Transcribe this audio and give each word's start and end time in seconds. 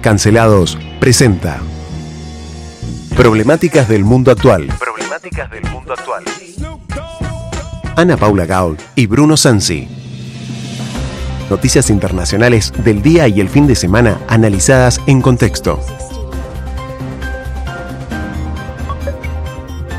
Cancelados 0.00 0.78
presenta 1.00 1.58
Problemáticas 3.16 3.88
del 3.88 4.04
mundo 4.04 4.30
actual. 4.30 4.68
Problemáticas 4.78 5.50
del 5.50 5.64
mundo 5.64 5.92
actual. 5.92 6.24
Ana 7.96 8.16
Paula 8.16 8.46
Gaul 8.46 8.76
y 8.94 9.06
Bruno 9.06 9.36
Sansi. 9.36 9.88
Noticias 11.50 11.90
internacionales 11.90 12.72
del 12.84 13.02
día 13.02 13.26
y 13.26 13.40
el 13.40 13.48
fin 13.48 13.66
de 13.66 13.74
semana 13.74 14.20
analizadas 14.28 15.00
en 15.08 15.20
contexto. 15.20 15.80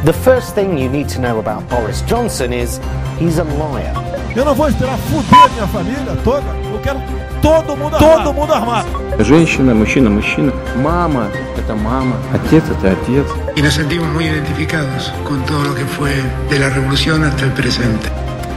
The 0.04 0.12
first 0.12 0.54
thing 0.54 0.76
you 0.76 0.88
need 0.88 1.08
to 1.10 1.20
know 1.20 1.38
about 1.38 1.68
Boris 1.68 2.02
Johnson 2.02 2.52
is 2.52 2.80
he's 3.18 3.38
a 3.38 3.44
liar. 3.44 3.94
Eu 4.36 4.44
não 4.44 4.54
vou 4.54 4.68
esperar 4.68 4.98
fuder 4.98 5.50
minha 5.52 5.66
família 5.68 6.16
toda. 6.24 6.44
Eu 6.72 6.80
quero 6.80 7.00
todo 7.40 7.76
mundo 7.76 7.96
armado. 7.96 8.24
Todo 8.24 8.34
mundo 8.34 8.52
armado. 8.52 8.88
Женщина, 9.20 9.74
мужчина, 9.74 10.10
мужчина. 10.10 10.52
Мама – 10.82 11.56
это 11.56 11.74
мама. 11.74 12.16
Отец – 12.34 12.70
это 12.70 12.90
отец. 12.92 13.26
Y 13.56 13.62
nos 13.62 13.74
sentimos 13.74 14.08
muy 14.08 14.26
identificados 14.26 15.12
con 15.24 15.40
todo 15.46 15.62
lo 15.62 15.74
que 15.74 15.84
fue 15.84 16.12
de 16.50 16.58
la 16.58 16.68
revolución 16.70 17.22
hasta 17.22 17.44
el 17.44 17.52
presente. 17.52 18.10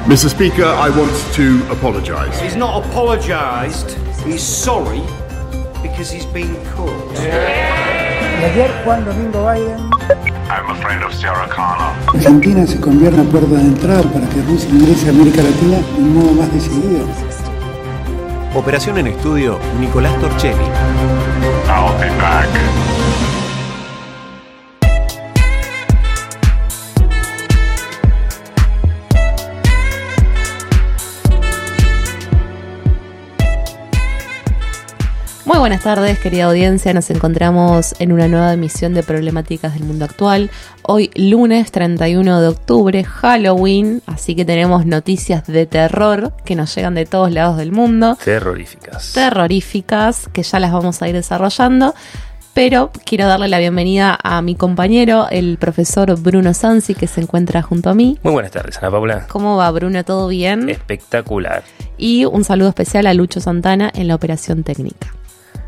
Mr. 0.07 0.29
Speaker, 0.29 0.65
I 0.65 0.89
want 0.89 1.11
to 1.35 1.61
apologise. 1.71 2.39
He's 2.41 2.55
not 2.55 2.83
apologised. 2.83 3.95
He's 4.25 4.41
sorry 4.41 5.03
because 5.83 6.09
he's 6.09 6.25
been 6.33 6.55
caught. 6.75 7.13
Y 8.39 8.43
ayer 8.43 8.71
Juan 8.83 9.05
Domingo 9.05 9.45
Biden 9.45 9.89
I'm 10.52 10.68
a 10.68 10.74
friend 10.82 11.02
of 11.02 11.14
Sarah 11.14 11.48
Connor. 11.48 11.94
Argentina 12.14 12.66
se 12.66 12.78
convierte 12.78 13.18
en 13.18 13.24
la 13.24 13.30
puerta 13.30 13.54
de 13.54 13.62
entrada 13.62 14.02
para 14.02 14.28
que 14.28 14.42
Rusia 14.42 14.68
ingrese 14.68 15.06
a 15.06 15.10
América 15.10 15.42
Latina 15.42 15.78
de 15.78 16.02
un 16.02 16.14
modo 16.14 16.32
más 16.34 16.52
decidido. 16.52 17.06
Operación 18.54 18.98
en 18.98 19.06
estudio, 19.06 19.58
Nicolás 19.80 20.14
Torchelli. 20.20 20.64
I'll 21.68 21.98
be 21.98 22.10
back. 22.20 22.50
Buenas 35.62 35.84
tardes, 35.84 36.18
querida 36.18 36.46
audiencia. 36.46 36.92
Nos 36.92 37.08
encontramos 37.10 37.94
en 38.00 38.10
una 38.10 38.26
nueva 38.26 38.52
emisión 38.52 38.94
de 38.94 39.04
Problemáticas 39.04 39.74
del 39.74 39.84
Mundo 39.84 40.04
Actual. 40.04 40.50
Hoy, 40.82 41.08
lunes 41.14 41.70
31 41.70 42.40
de 42.40 42.48
octubre, 42.48 43.04
Halloween, 43.04 44.02
así 44.06 44.34
que 44.34 44.44
tenemos 44.44 44.86
noticias 44.86 45.46
de 45.46 45.66
terror 45.66 46.32
que 46.44 46.56
nos 46.56 46.74
llegan 46.74 46.96
de 46.96 47.06
todos 47.06 47.30
lados 47.30 47.58
del 47.58 47.70
mundo. 47.70 48.18
Terroríficas. 48.24 49.12
Terroríficas, 49.12 50.28
que 50.32 50.42
ya 50.42 50.58
las 50.58 50.72
vamos 50.72 51.00
a 51.00 51.08
ir 51.08 51.14
desarrollando. 51.14 51.94
Pero 52.54 52.90
quiero 53.06 53.28
darle 53.28 53.46
la 53.46 53.60
bienvenida 53.60 54.18
a 54.20 54.42
mi 54.42 54.56
compañero, 54.56 55.28
el 55.30 55.58
profesor 55.58 56.20
Bruno 56.20 56.54
Sansi, 56.54 56.96
que 56.96 57.06
se 57.06 57.20
encuentra 57.20 57.62
junto 57.62 57.88
a 57.88 57.94
mí. 57.94 58.18
Muy 58.24 58.32
buenas 58.32 58.50
tardes, 58.50 58.78
Ana 58.78 58.90
Paula. 58.90 59.28
¿Cómo 59.28 59.58
va, 59.58 59.70
Bruno? 59.70 60.02
¿Todo 60.02 60.26
bien? 60.26 60.68
Espectacular. 60.68 61.62
Y 61.96 62.24
un 62.24 62.42
saludo 62.42 62.70
especial 62.70 63.06
a 63.06 63.14
Lucho 63.14 63.38
Santana 63.40 63.92
en 63.94 64.08
la 64.08 64.16
operación 64.16 64.64
técnica. 64.64 65.14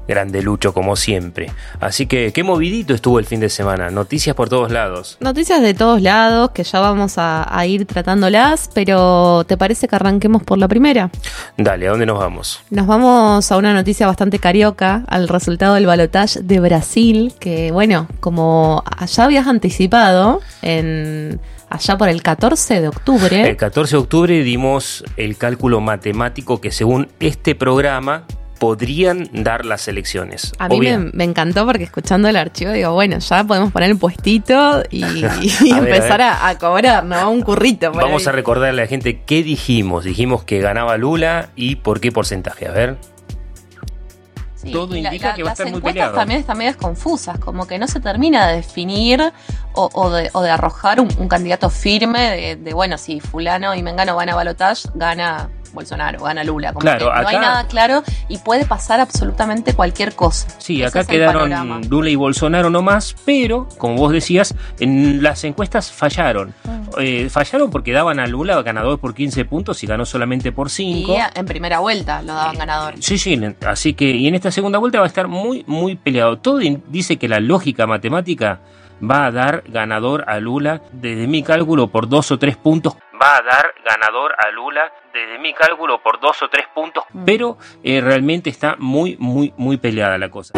Grande 0.07 0.43
Lucho, 0.43 0.73
como 0.73 0.97
siempre. 0.97 1.51
Así 1.81 2.07
que, 2.07 2.33
qué 2.33 2.43
movidito 2.43 2.95
estuvo 2.95 3.19
el 3.19 3.27
fin 3.27 3.41
de 3.41 3.49
semana. 3.49 3.91
Noticias 3.91 4.35
por 4.37 4.49
todos 4.49 4.71
lados. 4.71 5.17
Noticias 5.21 5.63
de 5.63 5.75
todos 5.75 6.03
lados 6.03 6.51
que 6.51 6.65
ya 6.65 6.81
vamos 6.81 7.19
a, 7.19 7.47
a 7.57 7.67
ir 7.67 7.87
tratándolas, 7.87 8.71
pero 8.75 9.45
¿te 9.47 9.57
parece 9.57 9.89
que 9.89 9.97
arranquemos 9.97 10.43
por 10.43 10.59
la 10.59 10.69
primera? 10.69 11.11
Dale, 11.57 11.87
¿a 11.87 11.91
dónde 11.91 12.07
nos 12.07 12.19
vamos? 12.19 12.61
Nos 12.71 12.87
vamos 12.87 13.51
a 13.51 13.57
una 13.57 13.73
noticia 13.73 14.07
bastante 14.07 14.39
carioca, 14.39 15.05
al 15.09 15.29
resultado 15.29 15.75
del 15.75 15.87
balotaje 15.87 16.41
de 16.43 16.61
Brasil, 16.61 17.35
que 17.39 17.73
bueno, 17.73 18.09
como 18.21 18.83
ya 19.07 19.25
habías 19.25 19.47
anticipado 19.47 20.41
en 20.63 21.41
allá 21.69 21.99
por 21.99 22.09
el 22.09 22.23
14 22.23 22.81
de 22.81 22.89
octubre. 22.89 23.49
El 23.49 23.57
14 23.57 23.97
de 23.97 24.03
octubre 24.03 24.43
dimos 24.43 25.05
el 25.17 25.37
cálculo 25.37 25.81
matemático 25.81 26.61
que 26.61 26.71
según 26.71 27.09
este 27.21 27.55
programa 27.55 28.25
podrían 28.59 29.29
dar 29.33 29.65
las 29.65 29.89
elecciones. 29.89 30.53
A 30.59 30.69
mí 30.69 30.81
me, 30.81 30.99
me, 30.99 31.25
encantó 31.25 31.67
porque 31.67 31.85
escuchando 31.85 32.29
el 32.29 32.37
archivo 32.37 32.73
digo, 32.73 32.93
bueno, 32.93 33.19
ya 33.19 33.45
podemos 33.45 33.73
poner 33.73 33.91
el 33.91 33.99
puestito 33.99 34.83
y, 34.91 35.05
y 35.63 35.73
a 35.73 35.79
empezar 35.79 36.19
ver, 36.19 36.29
a, 36.29 36.49
a, 36.49 36.59
cobrar, 36.59 37.05
¿no? 37.05 37.31
Un 37.31 37.43
currito. 37.43 37.93
Vamos 37.93 38.23
ahí. 38.23 38.29
a 38.29 38.33
recordarle 38.33 38.81
a 38.81 38.85
la 38.85 38.89
gente 38.89 39.23
qué 39.27 39.43
dijimos. 39.43 40.05
Dijimos 40.05 40.45
que 40.45 40.61
ganaba 40.61 40.97
Lula 40.97 41.51
y 41.57 41.77
por 41.77 42.01
qué 42.01 42.13
porcentaje. 42.13 42.69
A 42.69 42.73
ver. 42.73 42.97
Sí, 44.55 44.73
Todo 44.73 44.97
indica 44.97 45.29
la, 45.29 45.35
que 45.35 45.43
va 45.43 45.51
a 45.51 45.53
estar 45.53 45.71
muy 45.71 45.83
peleado. 45.83 46.15
también 46.15 46.41
están 46.41 46.57
medias 46.57 46.77
confusas, 46.77 47.39
como 47.39 47.67
que 47.67 47.79
no 47.79 47.87
se 47.87 48.01
termina 48.01 48.47
de 48.47 48.57
definir 48.57 49.21
o, 49.75 49.91
o, 49.93 50.11
de, 50.11 50.31
o 50.33 50.41
de, 50.41 50.51
arrojar 50.51 51.01
un, 51.01 51.09
un 51.19 51.29
candidato 51.29 51.69
firme 51.69 52.31
de, 52.31 52.57
de, 52.57 52.73
bueno, 52.73 52.97
si 52.97 53.21
fulano 53.21 53.75
y 53.75 53.83
Mengano 53.83 54.17
van 54.17 54.31
a 54.31 54.35
balotage, 54.35 54.89
gana 54.95 55.51
Bolsonaro, 55.75 56.23
gana 56.23 56.45
Lula. 56.45 56.73
Como 56.73 56.81
claro, 56.81 56.99
que 56.99 57.05
no 57.05 57.11
acá, 57.11 57.29
hay 57.29 57.39
nada 57.39 57.67
claro 57.67 58.03
y 58.29 58.39
puede 58.39 58.65
pasar 58.65 59.01
absolutamente 59.01 59.75
cualquier 59.75 60.15
cosa. 60.15 60.49
Sí, 60.59 60.83
Ese 60.83 60.99
acá 60.99 61.07
quedaron 61.11 61.83
Lula 61.89 62.11
y 62.11 62.17
Bolsonaro 62.17 62.71
nomás, 62.71 63.15
pero, 63.25 63.69
como 63.79 63.97
vos 63.97 64.13
decías, 64.13 64.55
en 64.81 65.23
las 65.23 65.45
encuestas 65.45 65.93
fallaron. 65.93 66.55
Mm. 66.65 66.85
Eh, 66.99 67.29
fallaron 67.31 67.71
porque 67.71 67.93
daban 67.93 68.21
a 68.21 68.27
Lula 68.27 68.63
ganador 68.63 68.99
por 68.99 69.15
15 69.15 69.45
puntos 69.45 69.83
y 69.83 69.87
ganó 69.87 70.07
solamente 70.07 70.53
por 70.53 70.71
5. 70.71 71.13
Y 71.13 71.39
en 71.39 71.47
primera 71.47 71.81
vuelta 71.81 72.23
lo 72.23 72.35
daban 72.35 72.57
ganador. 72.57 72.95
Sí, 73.01 73.19
sí, 73.19 73.41
así 73.67 73.95
que 73.95 74.11
y 74.11 74.29
en 74.29 74.35
esta 74.35 74.51
segunda 74.51 74.79
vuelta 74.79 74.99
va 74.99 75.05
a 75.05 75.09
estar 75.09 75.29
muy, 75.29 75.65
muy 75.67 75.97
peleado. 75.97 76.39
Todo 76.39 76.61
dice 76.89 77.17
que 77.17 77.29
la 77.29 77.41
lógica 77.41 77.87
matemática 77.87 78.61
va 79.03 79.27
a 79.27 79.31
dar 79.31 79.65
ganador 79.67 80.25
a 80.29 80.39
Lula 80.39 80.81
desde 80.93 81.27
mi 81.27 81.43
cálculo 81.43 81.89
por 81.89 82.09
dos 82.09 82.31
o 82.31 82.39
tres 82.39 82.57
puntos. 82.57 82.95
Va 83.21 83.37
a 83.37 83.43
dar 83.43 83.75
ganador 83.85 84.35
a 84.39 84.51
Lula 84.51 84.93
desde 85.15 85.39
mi 85.39 85.55
cálculo 85.55 86.03
por 86.03 86.21
dos 86.21 86.43
o 86.43 86.49
tres 86.49 86.67
puntos, 86.75 87.05
pero 87.25 87.57
eh, 87.85 88.01
realmente 88.01 88.51
está 88.51 88.75
muy, 88.79 89.17
muy, 89.19 89.55
muy 89.57 89.77
peleada 89.77 90.19
la 90.19 90.29
cosa. 90.29 90.53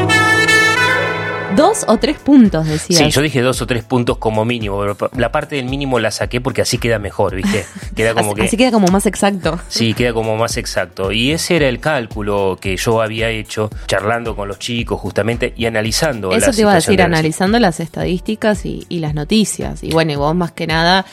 Dos 1.54 1.84
o 1.88 1.96
tres 1.98 2.18
puntos, 2.18 2.66
decía. 2.66 2.98
Sí, 2.98 3.10
yo 3.10 3.22
dije 3.22 3.40
dos 3.40 3.62
o 3.62 3.66
tres 3.66 3.84
puntos 3.84 4.18
como 4.18 4.44
mínimo, 4.44 4.78
pero 4.80 5.10
la 5.16 5.30
parte 5.30 5.56
del 5.56 5.66
mínimo 5.66 5.98
la 5.98 6.10
saqué 6.10 6.40
porque 6.40 6.62
así 6.62 6.76
queda 6.76 6.98
mejor, 6.98 7.34
¿viste? 7.34 7.64
Queda 7.96 8.14
como 8.14 8.32
así, 8.32 8.34
que. 8.34 8.42
Así 8.42 8.56
queda 8.56 8.72
como 8.72 8.88
más 8.88 9.06
exacto. 9.06 9.58
Sí, 9.68 9.94
queda 9.94 10.12
como 10.12 10.36
más 10.36 10.56
exacto. 10.58 11.12
Y 11.12 11.32
ese 11.32 11.56
era 11.56 11.68
el 11.68 11.80
cálculo 11.80 12.58
que 12.60 12.76
yo 12.76 13.00
había 13.00 13.30
hecho 13.30 13.70
charlando 13.86 14.36
con 14.36 14.48
los 14.48 14.58
chicos 14.58 15.00
justamente 15.00 15.54
y 15.56 15.64
analizando. 15.64 16.32
Eso 16.32 16.50
te 16.50 16.60
iba 16.60 16.72
a 16.72 16.74
decir, 16.74 17.00
analizando 17.00 17.58
las 17.58 17.80
estadísticas 17.80 18.66
y, 18.66 18.84
y 18.90 18.98
las 18.98 19.14
noticias. 19.14 19.82
Y 19.82 19.92
bueno, 19.92 20.12
y 20.12 20.16
vos 20.16 20.34
más 20.34 20.52
que 20.52 20.66
nada 20.66 21.06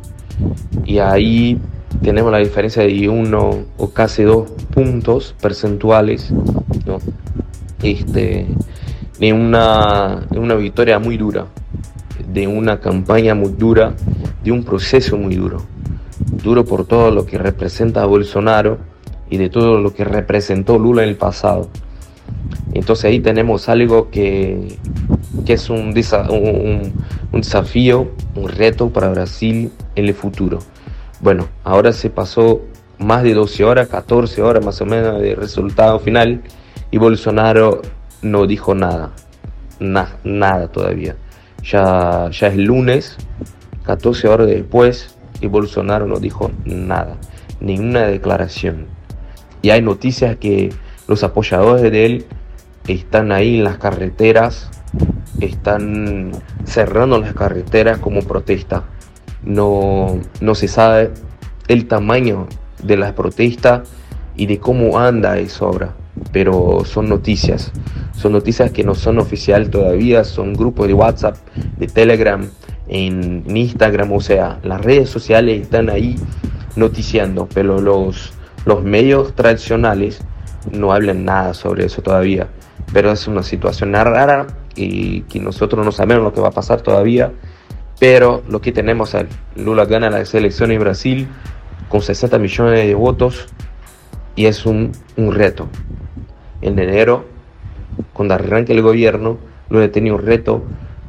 Y 0.85 0.99
ahí 0.99 1.59
tenemos 2.01 2.31
la 2.31 2.37
diferencia 2.37 2.83
de 2.83 3.09
uno 3.09 3.65
o 3.75 3.89
casi 3.89 4.23
dos 4.23 4.49
puntos 4.73 5.35
percentuales 5.41 6.31
¿no? 6.85 6.99
este, 7.83 8.47
de, 9.19 9.33
una, 9.33 10.25
de 10.29 10.39
una 10.39 10.55
victoria 10.55 10.97
muy 10.97 11.17
dura, 11.17 11.47
de 12.31 12.47
una 12.47 12.79
campaña 12.79 13.35
muy 13.35 13.49
dura, 13.49 13.95
de 14.45 14.51
un 14.53 14.63
proceso 14.63 15.17
muy 15.17 15.35
duro. 15.35 15.61
Duro 16.41 16.63
por 16.63 16.87
todo 16.87 17.11
lo 17.11 17.25
que 17.25 17.37
representa 17.37 18.05
Bolsonaro 18.05 18.77
y 19.29 19.35
de 19.35 19.49
todo 19.49 19.81
lo 19.81 19.93
que 19.93 20.05
representó 20.05 20.79
Lula 20.79 21.03
en 21.03 21.09
el 21.09 21.17
pasado. 21.17 21.67
Entonces 22.73 23.05
ahí 23.05 23.19
tenemos 23.19 23.69
algo 23.69 24.09
que, 24.09 24.77
que 25.45 25.53
es 25.53 25.69
un, 25.69 25.93
un, 26.29 26.93
desafío, 27.31 28.11
un 28.35 28.49
reto 28.49 28.89
para 28.89 29.09
Brasil 29.09 29.71
en 29.95 30.05
el 30.05 30.13
futuro. 30.13 30.59
Bueno, 31.21 31.47
ahora 31.63 31.93
se 31.93 32.09
pasó 32.09 32.61
más 32.99 33.23
de 33.23 33.33
12 33.33 33.63
horas, 33.63 33.87
14 33.87 34.41
horas 34.41 34.63
más 34.65 34.81
o 34.81 34.85
menos 34.85 35.21
de 35.21 35.35
resultado 35.35 35.99
final 35.99 36.41
y 36.91 36.97
Bolsonaro 36.97 37.81
no 38.21 38.45
dijo 38.45 38.75
nada, 38.75 39.11
nada 39.79 40.67
todavía. 40.67 41.15
Ya, 41.63 42.29
ya 42.31 42.47
es 42.47 42.57
lunes, 42.57 43.17
14 43.85 44.27
horas 44.27 44.47
después 44.47 45.17
y 45.41 45.47
Bolsonaro 45.47 46.07
no 46.07 46.19
dijo 46.19 46.51
nada, 46.65 47.17
ninguna 47.59 48.07
declaración. 48.07 48.87
Y 49.61 49.69
hay 49.69 49.81
noticias 49.81 50.37
que 50.37 50.71
los 51.07 51.23
apoyadores 51.23 51.91
de 51.91 52.05
él 52.05 52.25
están 52.87 53.31
ahí 53.31 53.57
en 53.57 53.63
las 53.63 53.77
carreteras, 53.77 54.69
están 55.39 56.31
cerrando 56.65 57.19
las 57.19 57.33
carreteras 57.33 57.99
como 57.99 58.21
protesta. 58.21 58.83
No, 59.43 60.19
no 60.41 60.55
se 60.55 60.67
sabe 60.67 61.11
el 61.67 61.87
tamaño 61.87 62.47
de 62.83 62.97
las 62.97 63.13
protestas 63.13 63.87
y 64.35 64.45
de 64.47 64.59
cómo 64.59 64.99
anda 64.99 65.37
eso 65.37 65.65
ahora, 65.65 65.93
pero 66.31 66.83
son 66.85 67.09
noticias, 67.09 67.71
son 68.15 68.33
noticias 68.33 68.71
que 68.71 68.83
no 68.83 68.95
son 68.95 69.19
oficiales 69.19 69.69
todavía, 69.69 70.23
son 70.23 70.53
grupos 70.53 70.87
de 70.87 70.93
WhatsApp, 70.93 71.37
de 71.77 71.87
Telegram, 71.87 72.47
en 72.87 73.43
Instagram, 73.55 74.11
o 74.11 74.21
sea, 74.21 74.59
las 74.63 74.81
redes 74.81 75.09
sociales 75.09 75.61
están 75.61 75.89
ahí 75.89 76.15
noticiando, 76.75 77.47
pero 77.53 77.79
los, 77.79 78.33
los 78.65 78.83
medios 78.83 79.33
tradicionales 79.33 80.21
no 80.71 80.91
hablan 80.91 81.25
nada 81.25 81.53
sobre 81.53 81.85
eso 81.85 82.01
todavía. 82.01 82.47
Pero 82.93 83.11
es 83.11 83.27
una 83.27 83.43
situación 83.43 83.93
rara 83.93 84.47
y 84.75 85.21
que 85.21 85.39
nosotros 85.39 85.85
no 85.85 85.91
sabemos 85.91 86.23
lo 86.23 86.33
que 86.33 86.41
va 86.41 86.49
a 86.49 86.51
pasar 86.51 86.81
todavía 86.81 87.31
pero 87.99 88.43
lo 88.49 88.61
que 88.61 88.71
tenemos 88.71 89.13
es 89.13 89.25
Lula 89.55 89.85
gana 89.85 90.09
la 90.09 90.21
elección 90.21 90.71
en 90.71 90.79
Brasil 90.79 91.27
con 91.89 92.01
60 92.01 92.37
millones 92.39 92.85
de 92.85 92.93
votos 92.93 93.47
y 94.35 94.47
es 94.47 94.65
un, 94.65 94.91
un 95.15 95.33
reto. 95.33 95.67
En 96.61 96.77
enero, 96.77 97.25
cuando 98.11 98.33
arranque 98.33 98.73
el 98.73 98.81
gobierno, 98.81 99.37
Lula 99.69 99.89
tenía 99.91 100.13
un 100.13 100.21
reto 100.21 100.63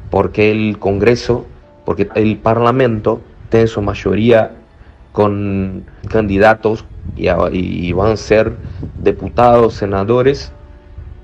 porque 0.09 0.49
el 0.51 0.79
Congreso, 0.79 1.45
porque 1.85 2.07
el 2.15 2.37
Parlamento 2.37 3.21
tiene 3.49 3.67
su 3.67 3.81
mayoría 3.81 4.53
con 5.11 5.83
candidatos 6.09 6.85
y, 7.17 7.91
van 7.93 8.11
a 8.11 8.17
ser 8.17 8.55
diputados, 9.01 9.75
senadores 9.75 10.51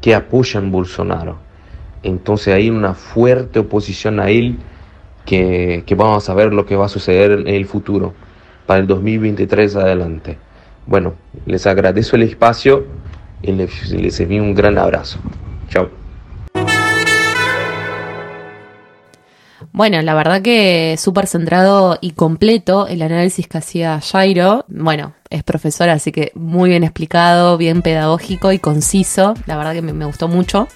que 0.02 0.16
apoyan 0.16 0.72
Bolsonaro. 0.72 1.38
Entonces 2.02 2.54
hay 2.54 2.70
una 2.70 2.94
fuerte 2.94 3.60
oposición 3.60 4.20
a 4.20 4.30
él 4.30 4.58
que, 5.26 5.84
vamos 5.96 6.30
a 6.30 6.34
ver 6.34 6.54
lo 6.54 6.66
que 6.66 6.76
va 6.76 6.86
a 6.86 6.90
suceder 6.90 7.32
en 7.32 7.48
el 7.48 7.66
futuro, 7.66 8.14
para 8.66 8.80
el 8.80 8.88
2023 8.88 9.76
adelante. 9.76 10.38
Bueno, 10.86 11.14
les 11.46 11.66
agradezco 11.66 12.16
el 12.16 12.24
espacio 12.24 12.86
y 13.42 13.52
les, 13.52 13.92
les 13.92 14.20
envío 14.20 14.44
un 14.44 14.54
gran 14.54 14.78
abrazo. 14.78 15.20
Bueno, 19.76 20.00
la 20.04 20.14
verdad 20.14 20.44
que 20.44 20.96
súper 21.00 21.26
centrado 21.26 21.98
y 22.00 22.12
completo 22.12 22.86
el 22.86 23.02
análisis 23.02 23.48
que 23.48 23.58
hacía 23.58 24.00
Jairo. 24.02 24.66
Bueno, 24.68 25.16
es 25.32 25.42
profesor, 25.44 25.90
así 25.90 26.12
que 26.12 26.32
muy 26.36 26.70
bien 26.70 26.84
explicado, 26.84 27.58
bien 27.58 27.82
pedagógico 27.82 28.52
y 28.52 28.60
conciso. 28.60 29.34
La 29.48 29.58
verdad 29.58 29.74
que 29.74 29.82
me 29.82 30.06
gustó 30.06 30.28
mucho 30.28 30.68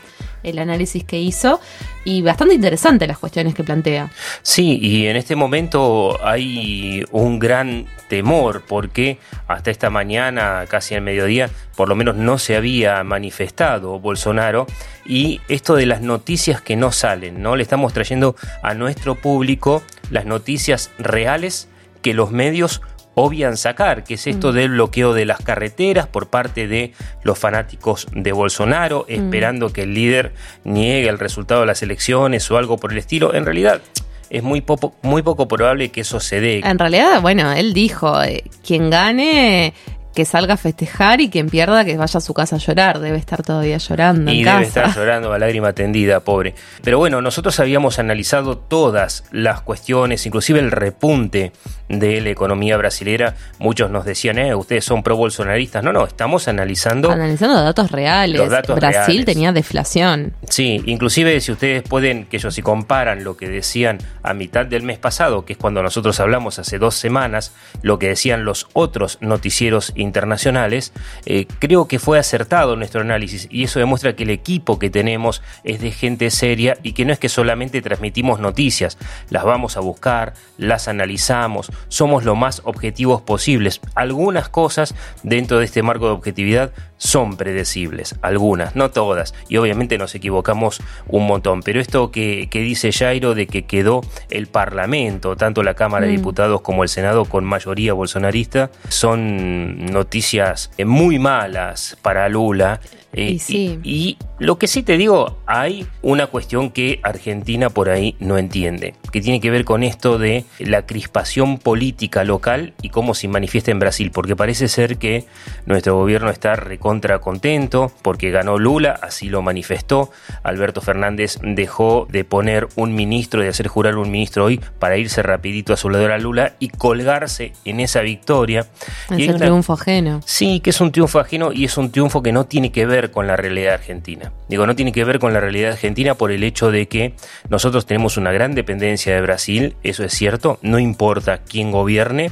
el 0.49 0.59
análisis 0.59 1.03
que 1.03 1.19
hizo 1.19 1.59
y 2.03 2.21
bastante 2.21 2.55
interesante 2.55 3.07
las 3.07 3.17
cuestiones 3.17 3.53
que 3.53 3.63
plantea. 3.63 4.09
Sí, 4.41 4.79
y 4.81 5.07
en 5.07 5.15
este 5.15 5.35
momento 5.35 6.17
hay 6.25 7.03
un 7.11 7.39
gran 7.39 7.85
temor 8.07 8.63
porque 8.67 9.19
hasta 9.47 9.71
esta 9.71 9.89
mañana, 9.89 10.65
casi 10.69 10.95
al 10.95 11.01
mediodía, 11.01 11.49
por 11.75 11.89
lo 11.89 11.95
menos 11.95 12.15
no 12.15 12.37
se 12.37 12.55
había 12.55 13.03
manifestado 13.03 13.99
Bolsonaro 13.99 14.67
y 15.05 15.41
esto 15.49 15.75
de 15.75 15.85
las 15.85 16.01
noticias 16.01 16.61
que 16.61 16.75
no 16.75 16.91
salen, 16.91 17.41
¿no? 17.41 17.55
Le 17.55 17.63
estamos 17.63 17.93
trayendo 17.93 18.35
a 18.63 18.73
nuestro 18.73 19.15
público 19.15 19.83
las 20.09 20.25
noticias 20.25 20.91
reales 20.97 21.67
que 22.01 22.13
los 22.13 22.31
medios 22.31 22.81
obvian 23.19 23.57
sacar, 23.57 24.03
que 24.03 24.13
es 24.13 24.27
esto 24.27 24.51
del 24.51 24.69
bloqueo 24.69 25.11
de 25.11 25.25
las 25.25 25.41
carreteras 25.41 26.05
por 26.05 26.27
parte 26.27 26.67
de 26.67 26.93
los 27.23 27.39
fanáticos 27.39 28.05
de 28.11 28.31
Bolsonaro, 28.31 29.05
esperando 29.07 29.73
que 29.73 29.83
el 29.83 29.95
líder 29.95 30.33
niegue 30.63 31.09
el 31.09 31.17
resultado 31.17 31.61
de 31.61 31.67
las 31.67 31.81
elecciones 31.81 32.49
o 32.51 32.59
algo 32.59 32.77
por 32.77 32.91
el 32.91 32.99
estilo. 32.99 33.33
En 33.33 33.45
realidad, 33.45 33.81
es 34.29 34.43
muy 34.43 34.61
poco, 34.61 34.93
muy 35.01 35.23
poco 35.23 35.47
probable 35.47 35.89
que 35.89 36.01
eso 36.01 36.19
se 36.19 36.39
dé. 36.39 36.61
En 36.63 36.77
realidad, 36.77 37.19
bueno, 37.19 37.51
él 37.51 37.73
dijo, 37.73 38.21
eh, 38.21 38.43
quien 38.63 38.91
gane 38.91 39.73
que 40.17 40.25
salga 40.25 40.55
a 40.55 40.57
festejar 40.57 41.21
y 41.21 41.29
quien 41.29 41.47
pierda 41.47 41.85
que 41.85 41.95
vaya 41.95 42.17
a 42.17 42.21
su 42.21 42.33
casa 42.33 42.55
a 42.55 42.59
llorar. 42.59 42.99
Debe 42.99 43.17
estar 43.19 43.43
todavía 43.43 43.77
llorando. 43.77 44.31
Y 44.31 44.43
debe 44.43 44.63
estar 44.63 44.91
llorando 44.95 45.31
a 45.31 45.37
lágrima 45.37 45.73
tendida, 45.73 46.21
pobre. 46.21 46.55
Pero 46.83 46.97
bueno, 46.97 47.21
nosotros 47.21 47.59
habíamos 47.59 47.99
analizado 47.99 48.57
todas 48.57 49.25
las 49.31 49.61
cuestiones, 49.61 50.25
inclusive 50.25 50.59
el 50.59 50.71
repunte 50.71 51.51
de 51.89 52.21
la 52.21 52.29
economía 52.29 52.77
brasilera. 52.77 53.35
Muchos 53.59 53.89
nos 53.89 54.05
decían, 54.05 54.37
eh, 54.37 54.55
ustedes 54.55 54.85
son 54.85 55.03
pro-bolsonaristas. 55.03 55.83
No, 55.83 55.93
no, 55.93 56.05
estamos 56.05 56.47
analizando. 56.47 57.11
Analizando 57.11 57.61
datos 57.61 57.91
reales. 57.91 58.41
Brasil 58.67 59.25
tenía 59.25 59.51
deflación. 59.51 60.33
Sí, 60.49 60.81
inclusive 60.85 61.39
si 61.41 61.51
ustedes 61.51 61.83
pueden, 61.83 62.25
que 62.25 62.37
ellos 62.37 62.53
si 62.53 62.61
comparan 62.61 63.23
lo 63.23 63.37
que 63.37 63.47
decían 63.47 63.99
a 64.23 64.33
mitad 64.33 64.65
del 64.65 64.83
mes 64.83 64.97
pasado, 64.97 65.45
que 65.45 65.53
es 65.53 65.59
cuando 65.59 65.81
nosotros 65.83 66.19
hablamos 66.19 66.59
hace 66.59 66.79
dos 66.79 66.95
semanas, 66.95 67.53
lo 67.81 67.99
que 67.99 68.09
decían 68.09 68.45
los 68.45 68.67
otros 68.73 69.17
noticieros 69.21 69.93
internacionales, 69.95 70.93
eh, 71.25 71.45
creo 71.59 71.87
que 71.87 71.99
fue 71.99 72.19
acertado 72.19 72.75
nuestro 72.75 73.01
análisis 73.01 73.47
y 73.49 73.63
eso 73.63 73.79
demuestra 73.79 74.15
que 74.15 74.23
el 74.23 74.29
equipo 74.29 74.79
que 74.79 74.89
tenemos 74.89 75.41
es 75.63 75.81
de 75.81 75.91
gente 75.91 76.29
seria 76.31 76.77
y 76.83 76.93
que 76.93 77.05
no 77.05 77.13
es 77.13 77.19
que 77.19 77.29
solamente 77.29 77.81
transmitimos 77.81 78.39
noticias, 78.39 78.97
las 79.29 79.43
vamos 79.43 79.77
a 79.77 79.79
buscar, 79.79 80.33
las 80.57 80.87
analizamos, 80.87 81.71
somos 81.87 82.23
lo 82.23 82.35
más 82.35 82.61
objetivos 82.65 83.21
posibles. 83.21 83.81
Algunas 83.95 84.49
cosas 84.49 84.95
dentro 85.23 85.59
de 85.59 85.65
este 85.65 85.83
marco 85.83 86.05
de 86.05 86.11
objetividad 86.11 86.71
son 86.97 87.37
predecibles, 87.37 88.15
algunas, 88.21 88.75
no 88.75 88.89
todas, 88.91 89.35
y 89.49 89.57
obviamente 89.57 89.97
nos 89.97 90.15
equivocamos 90.15 90.81
un 91.07 91.27
montón, 91.27 91.61
pero 91.61 91.79
esto 91.79 92.11
que, 92.11 92.49
dice 92.51 92.91
Jairo 92.91 93.35
de 93.35 93.45
que 93.47 93.65
quedó 93.65 94.01
el 94.29 94.47
Parlamento, 94.47 95.35
tanto 95.35 95.61
la 95.61 95.75
Cámara 95.75 96.07
de 96.07 96.13
mm. 96.13 96.15
Diputados 96.15 96.61
como 96.61 96.83
el 96.83 96.89
Senado 96.89 97.25
con 97.25 97.45
mayoría 97.45 97.93
bolsonarista, 97.93 98.71
son 98.89 99.85
noticias 99.85 100.71
muy 100.83 101.19
malas 101.19 101.97
para 102.01 102.27
Lula 102.29 102.81
eh, 103.13 103.37
y, 103.83 104.17
lo 104.39 104.59
que 104.59 104.67
sí 104.67 104.83
te 104.83 104.97
digo, 104.97 105.39
hay 105.47 105.87
una 106.03 106.27
cuestión 106.27 106.69
que 106.69 106.99
Argentina 107.01 107.69
por 107.69 107.89
ahí 107.89 108.15
no 108.19 108.37
entiende, 108.37 108.93
que 109.11 109.21
tiene 109.21 109.41
que 109.41 109.49
ver 109.49 109.65
con 109.65 109.81
esto 109.81 110.19
de 110.19 110.45
la 110.59 110.85
crispación 110.85 111.57
política 111.57 112.23
local 112.23 112.73
y 112.83 112.89
cómo 112.89 113.15
se 113.15 113.27
manifiesta 113.27 113.71
en 113.71 113.79
Brasil, 113.79 114.11
porque 114.11 114.35
parece 114.35 114.67
ser 114.67 114.97
que 114.97 115.25
nuestro 115.65 115.95
gobierno 115.95 116.29
está 116.29 116.55
recontra 116.55 117.19
contento 117.19 117.91
porque 118.03 118.29
ganó 118.29 118.59
Lula, 118.59 118.99
así 119.01 119.29
lo 119.29 119.41
manifestó. 119.41 120.11
Alberto 120.43 120.81
Fernández 120.81 121.39
dejó 121.41 122.07
de 122.11 122.23
poner 122.23 122.67
un 122.75 122.93
ministro, 122.93 123.41
de 123.41 123.49
hacer 123.49 123.67
jurar 123.67 123.97
un 123.97 124.11
ministro 124.11 124.45
hoy 124.45 124.59
para 124.79 124.97
irse 124.97 125.23
rapidito 125.23 125.73
a 125.73 125.77
su 125.77 125.89
lado 125.89 126.13
a 126.13 126.17
Lula 126.19 126.53
y 126.59 126.69
colgarse 126.69 127.53
en 127.65 127.79
esa 127.79 128.01
victoria. 128.01 128.67
Es 129.09 129.27
un 129.27 129.37
triunfo 129.37 129.73
ajeno. 129.73 130.21
Sí, 130.25 130.59
que 130.59 130.69
es 130.69 130.79
un 130.79 130.91
triunfo 130.91 131.19
ajeno 131.19 131.51
y 131.51 131.65
es 131.65 131.77
un 131.77 131.91
triunfo 131.91 132.21
que 132.21 132.31
no 132.31 132.45
tiene 132.45 132.71
que 132.71 132.85
ver 132.85 132.96
con 133.11 133.27
la 133.27 133.35
realidad 133.35 133.75
argentina. 133.75 134.31
Digo, 134.47 134.65
no 134.65 134.75
tiene 134.75 134.91
que 134.91 135.03
ver 135.03 135.19
con 135.19 135.33
la 135.33 135.39
realidad 135.39 135.73
argentina 135.73 136.15
por 136.15 136.31
el 136.31 136.43
hecho 136.43 136.71
de 136.71 136.87
que 136.87 137.13
nosotros 137.49 137.85
tenemos 137.85 138.17
una 138.17 138.31
gran 138.31 138.55
dependencia 138.55 139.13
de 139.15 139.21
Brasil, 139.21 139.75
eso 139.83 140.03
es 140.03 140.13
cierto, 140.13 140.59
no 140.61 140.79
importa 140.79 141.39
quién 141.39 141.71
gobierne, 141.71 142.31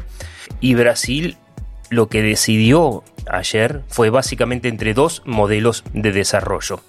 y 0.59 0.75
Brasil 0.75 1.37
lo 1.89 2.07
que 2.09 2.21
decidió 2.21 3.03
ayer 3.29 3.81
fue 3.87 4.09
básicamente 4.09 4.67
entre 4.67 4.93
dos 4.93 5.21
modelos 5.25 5.83
de 5.93 6.11
desarrollo, 6.11 6.81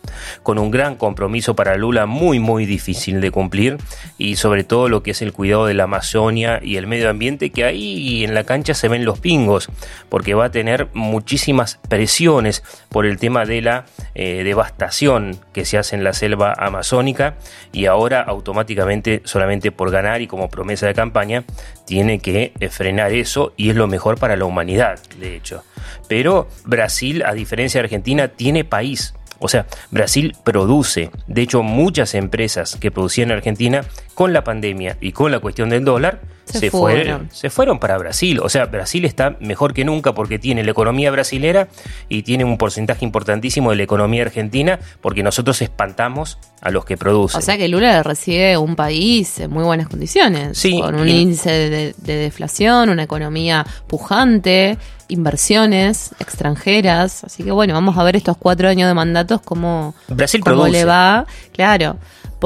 con 0.42 0.58
un 0.58 0.70
gran 0.70 0.96
compromiso 0.96 1.56
para 1.56 1.76
Lula 1.76 2.06
muy 2.06 2.38
muy 2.38 2.66
difícil 2.66 3.20
de 3.20 3.30
cumplir 3.30 3.78
y 4.18 4.36
sobre 4.36 4.64
todo 4.64 4.88
lo 4.88 5.02
que 5.02 5.12
es 5.12 5.22
el 5.22 5.32
cuidado 5.32 5.66
de 5.66 5.74
la 5.74 5.84
Amazonia 5.84 6.60
y 6.62 6.76
el 6.76 6.86
medio 6.86 7.10
ambiente 7.10 7.50
que 7.50 7.64
ahí 7.64 8.24
en 8.24 8.34
la 8.34 8.44
cancha 8.44 8.74
se 8.74 8.88
ven 8.88 9.04
los 9.04 9.18
pingos, 9.18 9.68
porque 10.08 10.34
va 10.34 10.46
a 10.46 10.50
tener 10.50 10.88
muchísimas 10.92 11.78
presiones 11.88 12.62
por 12.88 13.06
el 13.06 13.18
tema 13.18 13.44
de 13.44 13.62
la 13.62 13.86
eh, 14.14 14.42
devastación 14.44 15.38
que 15.52 15.64
se 15.64 15.78
hace 15.78 15.96
en 15.96 16.04
la 16.04 16.12
selva 16.12 16.54
amazónica 16.56 17.36
y 17.72 17.86
ahora 17.86 18.22
automáticamente 18.22 19.22
solamente 19.24 19.72
por 19.72 19.90
ganar 19.90 20.22
y 20.22 20.26
como 20.26 20.48
promesa 20.48 20.86
de 20.86 20.94
campaña 20.94 21.44
tiene 21.86 22.18
que 22.18 22.52
eh, 22.58 22.68
frenar 22.68 23.12
eso 23.12 23.52
y 23.56 23.70
es 23.70 23.76
lo 23.76 23.86
mejor 23.86 24.18
para 24.18 24.36
la 24.36 24.44
humanidad, 24.44 24.98
de 25.18 25.36
hecho. 25.36 25.62
Pero 26.08 26.48
Brasil, 26.64 27.22
a 27.24 27.32
diferencia 27.32 27.80
de 27.80 27.86
Argentina, 27.86 28.28
tiene 28.28 28.64
país. 28.64 29.14
O 29.38 29.48
sea, 29.48 29.66
Brasil 29.90 30.34
produce. 30.44 31.10
De 31.26 31.42
hecho, 31.42 31.62
muchas 31.62 32.14
empresas 32.14 32.76
que 32.76 32.90
producían 32.90 33.30
en 33.30 33.36
Argentina, 33.36 33.84
con 34.14 34.32
la 34.32 34.44
pandemia 34.44 34.96
y 35.00 35.12
con 35.12 35.30
la 35.30 35.40
cuestión 35.40 35.68
del 35.68 35.84
dólar, 35.84 36.20
se, 36.46 36.70
fueron. 36.70 37.28
se 37.32 37.50
fueron 37.50 37.78
para 37.78 37.98
Brasil. 37.98 38.40
O 38.40 38.48
sea, 38.48 38.66
Brasil 38.66 39.04
está 39.04 39.36
mejor 39.40 39.74
que 39.74 39.84
nunca 39.84 40.14
porque 40.14 40.38
tiene 40.38 40.62
la 40.64 40.70
economía 40.70 41.10
brasilera 41.10 41.68
y 42.08 42.22
tiene 42.22 42.44
un 42.44 42.56
porcentaje 42.56 43.04
importantísimo 43.04 43.70
de 43.70 43.76
la 43.76 43.82
economía 43.82 44.22
argentina 44.22 44.78
porque 45.00 45.22
nosotros 45.22 45.60
espantamos 45.60 46.38
a 46.60 46.70
los 46.70 46.84
que 46.84 46.96
producen. 46.96 47.38
O 47.38 47.42
sea 47.42 47.58
que 47.58 47.68
Lula 47.68 48.02
recibe 48.02 48.56
un 48.56 48.76
país 48.76 49.40
en 49.40 49.50
muy 49.50 49.64
buenas 49.64 49.88
condiciones, 49.88 50.62
con 50.80 50.94
un 50.94 51.08
índice 51.08 51.50
de, 51.50 51.94
deflación, 51.96 52.90
una 52.90 53.02
economía 53.02 53.66
pujante, 53.86 54.78
inversiones 55.08 56.10
extranjeras. 56.18 57.24
Así 57.24 57.42
que 57.42 57.50
bueno, 57.50 57.74
vamos 57.74 57.96
a 57.98 58.04
ver 58.04 58.16
estos 58.16 58.36
cuatro 58.36 58.68
años 58.68 58.88
de 58.88 58.94
mandatos 58.94 59.40
cómo, 59.42 59.94
Brasil 60.08 60.40
cómo 60.42 60.66
le 60.68 60.84
va. 60.84 61.26
Claro 61.52 61.96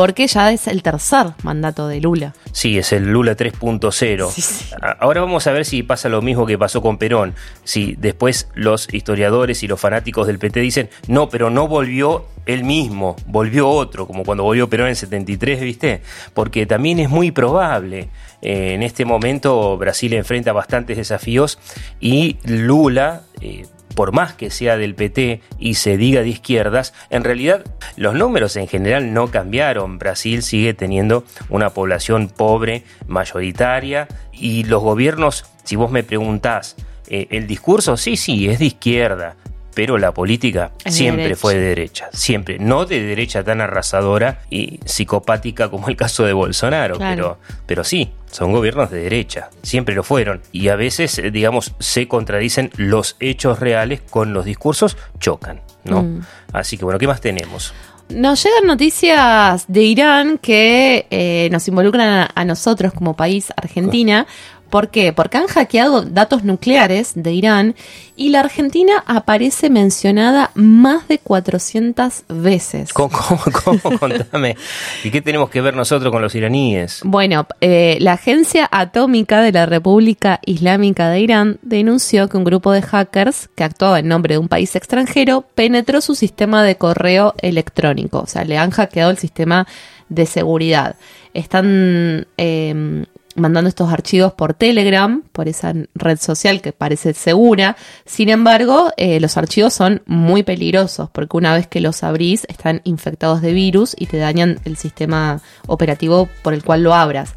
porque 0.01 0.27
ya 0.29 0.51
es 0.51 0.67
el 0.67 0.83
tercer 0.83 1.27
mandato 1.43 1.87
de 1.87 2.01
Lula. 2.01 2.33
Sí, 2.53 2.79
es 2.79 2.91
el 2.95 3.13
Lula 3.13 3.37
3.0. 3.37 4.97
Ahora 4.99 5.21
vamos 5.21 5.47
a 5.47 5.53
ver 5.53 5.67
si 5.67 5.83
pasa 5.83 6.09
lo 6.09 6.23
mismo 6.23 6.47
que 6.47 6.57
pasó 6.57 6.81
con 6.81 6.97
Perón. 6.97 7.35
Si 7.65 7.97
después 7.99 8.49
los 8.55 8.89
historiadores 8.95 9.63
y 9.63 9.69
los 9.69 9.79
fanáticos 9.79 10.27
del 10.27 10.39
PT 10.39 10.61
dicen, 10.61 10.89
no, 11.07 11.29
pero 11.29 11.51
no 11.51 11.69
volvió 11.69 12.25
él 12.47 12.65
mismo, 12.65 13.15
volvió 13.27 13.69
otro, 13.69 14.07
como 14.07 14.25
cuando 14.25 14.43
volvió 14.43 14.71
Perón 14.71 14.89
en 14.89 14.97
73, 14.97 15.61
¿viste? 15.61 16.01
Porque 16.33 16.65
también 16.65 16.99
es 16.99 17.11
muy 17.11 17.31
probable. 17.31 18.09
Eh, 18.41 18.73
en 18.73 18.83
este 18.83 19.05
momento 19.05 19.77
Brasil 19.77 20.15
enfrenta 20.15 20.55
bastantes 20.55 20.97
desafíos 20.97 21.59
y 22.01 22.39
Lula... 22.45 23.25
Eh, 23.43 23.67
por 23.95 24.13
más 24.13 24.35
que 24.35 24.51
sea 24.51 24.77
del 24.77 24.95
PT 24.95 25.41
y 25.59 25.75
se 25.75 25.97
diga 25.97 26.23
de 26.23 26.29
izquierdas, 26.29 26.95
en 27.11 27.25
realidad 27.25 27.65
los 27.97 28.15
números 28.15 28.57
en 28.57 28.69
general 28.69 29.13
no 29.13 29.31
cambiaron. 29.31 29.99
Brasil 29.99 30.43
sigue 30.43 30.75
teniendo 30.75 31.25
una 31.49 31.71
población 31.71 32.29
pobre, 32.29 32.85
mayoritaria, 33.07 34.09
y 34.33 34.65
los 34.65 34.83
gobiernos, 34.83 35.45
si 35.65 35.77
vos 35.77 35.91
me 35.91 36.03
preguntás, 36.03 36.77
eh, 37.09 37.27
el 37.31 37.47
discurso 37.47 37.97
sí, 37.97 38.17
sí, 38.17 38.49
es 38.49 38.59
de 38.59 38.67
izquierda, 38.67 39.37
pero 39.81 39.97
la 39.97 40.13
política 40.13 40.73
siempre 40.85 41.35
fue 41.37 41.55
de 41.55 41.69
derecha, 41.69 42.11
siempre, 42.13 42.59
no 42.59 42.85
de 42.85 43.03
derecha 43.03 43.43
tan 43.43 43.63
arrasadora 43.63 44.43
y 44.51 44.79
psicopática 44.85 45.71
como 45.71 45.89
el 45.89 45.97
caso 45.97 46.23
de 46.27 46.35
Bolsonaro, 46.35 46.99
pero, 46.99 47.39
pero 47.65 47.83
sí, 47.83 48.11
son 48.31 48.53
gobiernos 48.53 48.91
de 48.91 49.05
derecha, 49.05 49.49
siempre 49.63 49.95
lo 49.95 50.03
fueron, 50.03 50.43
y 50.53 50.69
a 50.69 50.77
veces, 50.77 51.19
eh, 51.19 51.31
digamos, 51.31 51.73
se 51.79 52.07
contradicen 52.09 52.71
los 52.77 53.17
hechos 53.21 53.59
reales 53.59 54.03
con 54.03 54.35
los 54.35 54.45
discursos, 54.45 54.99
chocan, 55.19 55.63
¿no? 55.85 56.03
Mm. 56.03 56.21
Así 56.53 56.77
que 56.77 56.85
bueno, 56.85 56.99
¿qué 56.99 57.07
más 57.07 57.23
tenemos? 57.23 57.73
Nos 58.11 58.43
llegan 58.43 58.67
noticias 58.67 59.65
de 59.69 59.83
Irán 59.83 60.39
que 60.39 61.07
eh, 61.11 61.49
nos 61.53 61.69
involucran 61.69 62.29
a, 62.35 62.45
nosotros 62.45 62.93
como 62.93 63.15
país, 63.15 63.51
Argentina, 63.57 64.27
¿Por 64.71 64.89
qué? 64.89 65.13
Porque 65.13 65.37
han 65.37 65.49
hackeado 65.49 66.03
datos 66.03 66.45
nucleares 66.45 67.13
de 67.17 67.33
Irán 67.33 67.75
y 68.15 68.29
la 68.29 68.41
Argentina 68.41 69.03
aparece 69.07 69.69
mencionada 69.69 70.53
más 70.55 71.09
de 71.09 71.19
400 71.19 72.23
veces. 72.29 72.93
¿Cómo? 72.93 73.11
cómo, 73.65 73.81
Contame. 73.99 74.57
¿Y 75.03 75.11
qué 75.11 75.21
tenemos 75.21 75.51
que 75.51 75.61
ver 75.61 75.75
nosotros 75.75 76.13
con 76.13 76.23
los 76.23 76.35
iraníes? 76.35 77.01
Bueno, 77.03 77.49
eh, 77.61 77.97
la 78.01 78.13
Agencia 78.13 78.69
Atómica 78.71 79.43
de 79.43 79.53
la 79.53 79.67
República 79.67 80.39
Islámica 80.47 81.11
de 81.11 81.21
Irán 81.21 81.59
denunció 81.63 82.29
que 82.29 82.37
un 82.37 82.45
grupo 82.45 82.71
de 82.71 82.83
hackers 82.83 83.49
que 83.57 83.65
actuaba 83.65 83.99
en 83.99 84.09
nombre 84.09 84.35
de 84.35 84.39
un 84.39 84.49
país 84.49 84.77
extranjero 84.77 85.45
penetró 85.55 86.01
su 86.01 86.15
sistema 86.15 86.63
de 86.63 86.77
correo 86.77 87.35
electrónico. 87.39 88.21
O 88.21 88.27
sea, 88.27 88.45
le 88.45 88.57
han 88.57 88.71
hackeado 88.71 89.11
el 89.11 89.19
sistema 89.19 89.67
de 90.09 90.27
seguridad. 90.27 90.95
Están 91.35 92.27
eh, 92.37 93.05
mandando 93.37 93.69
estos 93.69 93.93
archivos 93.93 94.33
por 94.33 94.55
Telegram, 94.55 95.23
por 95.33 95.49
esa 95.49 95.73
red 95.95 96.19
social 96.19 96.61
que 96.61 96.73
parece 96.73 97.15
segura. 97.15 97.77
Sin 98.05 98.29
embargo, 98.29 98.91
eh, 98.97 99.21
los 99.21 99.37
archivos 99.37 99.73
son 99.73 100.03
muy 100.07 100.43
peligrosos 100.43 101.11
porque 101.11 101.37
una 101.37 101.55
vez 101.55 101.67
que 101.67 101.81
los 101.81 102.03
abrís 102.03 102.45
están 102.49 102.81
infectados 102.85 103.41
de 103.41 103.53
virus 103.53 103.95
y 103.99 104.07
te 104.07 104.19
dañan 104.19 104.61
el 104.65 104.77
sistema 104.77 105.41
operativo 105.67 106.29
por 106.43 106.55
el 106.55 106.65
cual 106.65 106.83
lo 106.83 106.95
abras. 106.95 107.35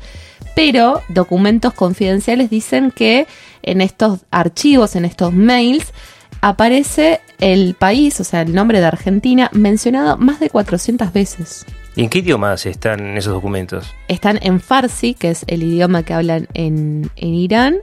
Pero 0.55 1.01
documentos 1.09 1.73
confidenciales 1.73 2.49
dicen 2.49 2.91
que 2.91 3.27
en 3.61 3.81
estos 3.81 4.19
archivos, 4.29 4.95
en 4.95 5.05
estos 5.05 5.33
mails, 5.33 5.93
aparece 6.41 7.21
el 7.39 7.73
país, 7.75 8.19
o 8.19 8.23
sea, 8.23 8.41
el 8.41 8.53
nombre 8.53 8.79
de 8.79 8.85
Argentina, 8.85 9.49
mencionado 9.53 10.17
más 10.17 10.39
de 10.39 10.49
400 10.49 11.13
veces. 11.13 11.65
¿Y 11.95 12.03
en 12.03 12.09
qué 12.09 12.19
idiomas 12.19 12.65
están 12.65 13.17
esos 13.17 13.33
documentos? 13.33 13.93
Están 14.07 14.39
en 14.41 14.59
Farsi, 14.59 15.13
que 15.13 15.29
es 15.29 15.45
el 15.47 15.61
idioma 15.61 16.03
que 16.03 16.13
hablan 16.13 16.47
en, 16.53 17.11
en 17.15 17.33
Irán, 17.35 17.77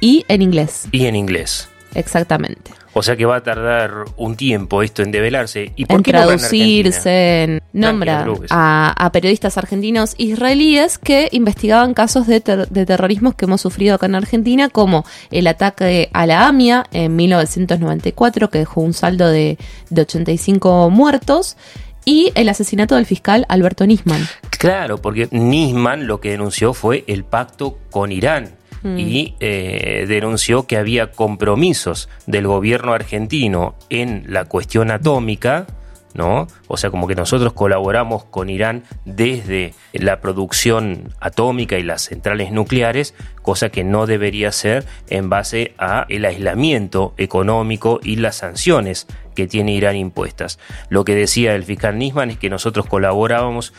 y 0.00 0.24
en 0.28 0.40
inglés. 0.42 0.88
Y 0.92 1.04
en 1.06 1.14
inglés. 1.14 1.68
Exactamente. 1.94 2.70
O 2.92 3.02
sea 3.02 3.16
que 3.16 3.24
va 3.24 3.36
a 3.36 3.42
tardar 3.42 4.04
un 4.16 4.34
tiempo 4.34 4.82
esto 4.82 5.02
en 5.02 5.12
develarse. 5.12 5.72
¿Y 5.76 5.84
por 5.84 5.98
en 5.98 6.02
qué 6.02 6.10
traducirse, 6.10 7.42
en 7.44 7.62
nombra 7.72 8.26
a, 8.50 9.10
periodistas 9.12 9.56
argentinos 9.58 10.14
israelíes 10.18 10.98
que 10.98 11.28
investigaban 11.30 11.94
casos 11.94 12.26
de, 12.26 12.40
de, 12.40 12.86
terrorismo 12.86 13.36
que 13.36 13.44
hemos 13.44 13.60
sufrido 13.60 13.94
acá 13.94 14.06
en 14.06 14.16
Argentina, 14.16 14.68
como 14.70 15.04
el 15.30 15.46
ataque 15.46 16.10
a 16.12 16.26
la 16.26 16.48
AMIA 16.48 16.86
en 16.92 17.14
1994, 17.14 18.50
que 18.50 18.58
dejó 18.58 18.80
un 18.80 18.92
saldo 18.92 19.28
de, 19.28 19.56
de 19.90 20.02
85 20.02 20.90
muertos, 20.90 21.56
y 22.04 22.32
el 22.34 22.48
asesinato 22.48 22.96
del 22.96 23.06
fiscal 23.06 23.46
Alberto 23.48 23.86
Nisman. 23.86 24.26
Claro, 24.50 24.98
porque 24.98 25.28
Nisman 25.30 26.06
lo 26.06 26.20
que 26.20 26.30
denunció 26.30 26.74
fue 26.74 27.04
el 27.06 27.24
pacto 27.24 27.78
con 27.90 28.12
Irán 28.12 28.50
mm. 28.82 28.98
y 28.98 29.34
eh, 29.40 30.06
denunció 30.08 30.66
que 30.66 30.76
había 30.76 31.12
compromisos 31.12 32.08
del 32.26 32.46
gobierno 32.46 32.92
argentino 32.92 33.74
en 33.88 34.24
la 34.28 34.44
cuestión 34.44 34.90
atómica 34.90 35.66
¿no? 36.14 36.48
O 36.66 36.76
sea, 36.76 36.90
como 36.90 37.06
que 37.06 37.14
nosotros 37.14 37.52
colaboramos 37.52 38.24
con 38.24 38.50
Irán 38.50 38.84
desde 39.04 39.74
la 39.92 40.20
producción 40.20 41.14
atómica 41.20 41.78
y 41.78 41.82
las 41.82 42.02
centrales 42.02 42.52
nucleares, 42.52 43.14
cosa 43.42 43.70
que 43.70 43.84
no 43.84 44.06
debería 44.06 44.52
ser 44.52 44.84
en 45.08 45.28
base 45.28 45.74
a 45.78 46.06
el 46.08 46.24
aislamiento 46.24 47.14
económico 47.16 48.00
y 48.02 48.16
las 48.16 48.36
sanciones 48.36 49.06
que 49.40 49.46
tiene 49.46 49.72
Irán 49.72 49.96
impuestas. 49.96 50.58
Lo 50.90 51.04
que 51.04 51.14
decía 51.14 51.54
el 51.54 51.64
fiscal 51.64 51.98
Nisman 51.98 52.30
es 52.30 52.38
que 52.38 52.50
nosotros 52.50 52.84
colaborábamos 52.84 53.72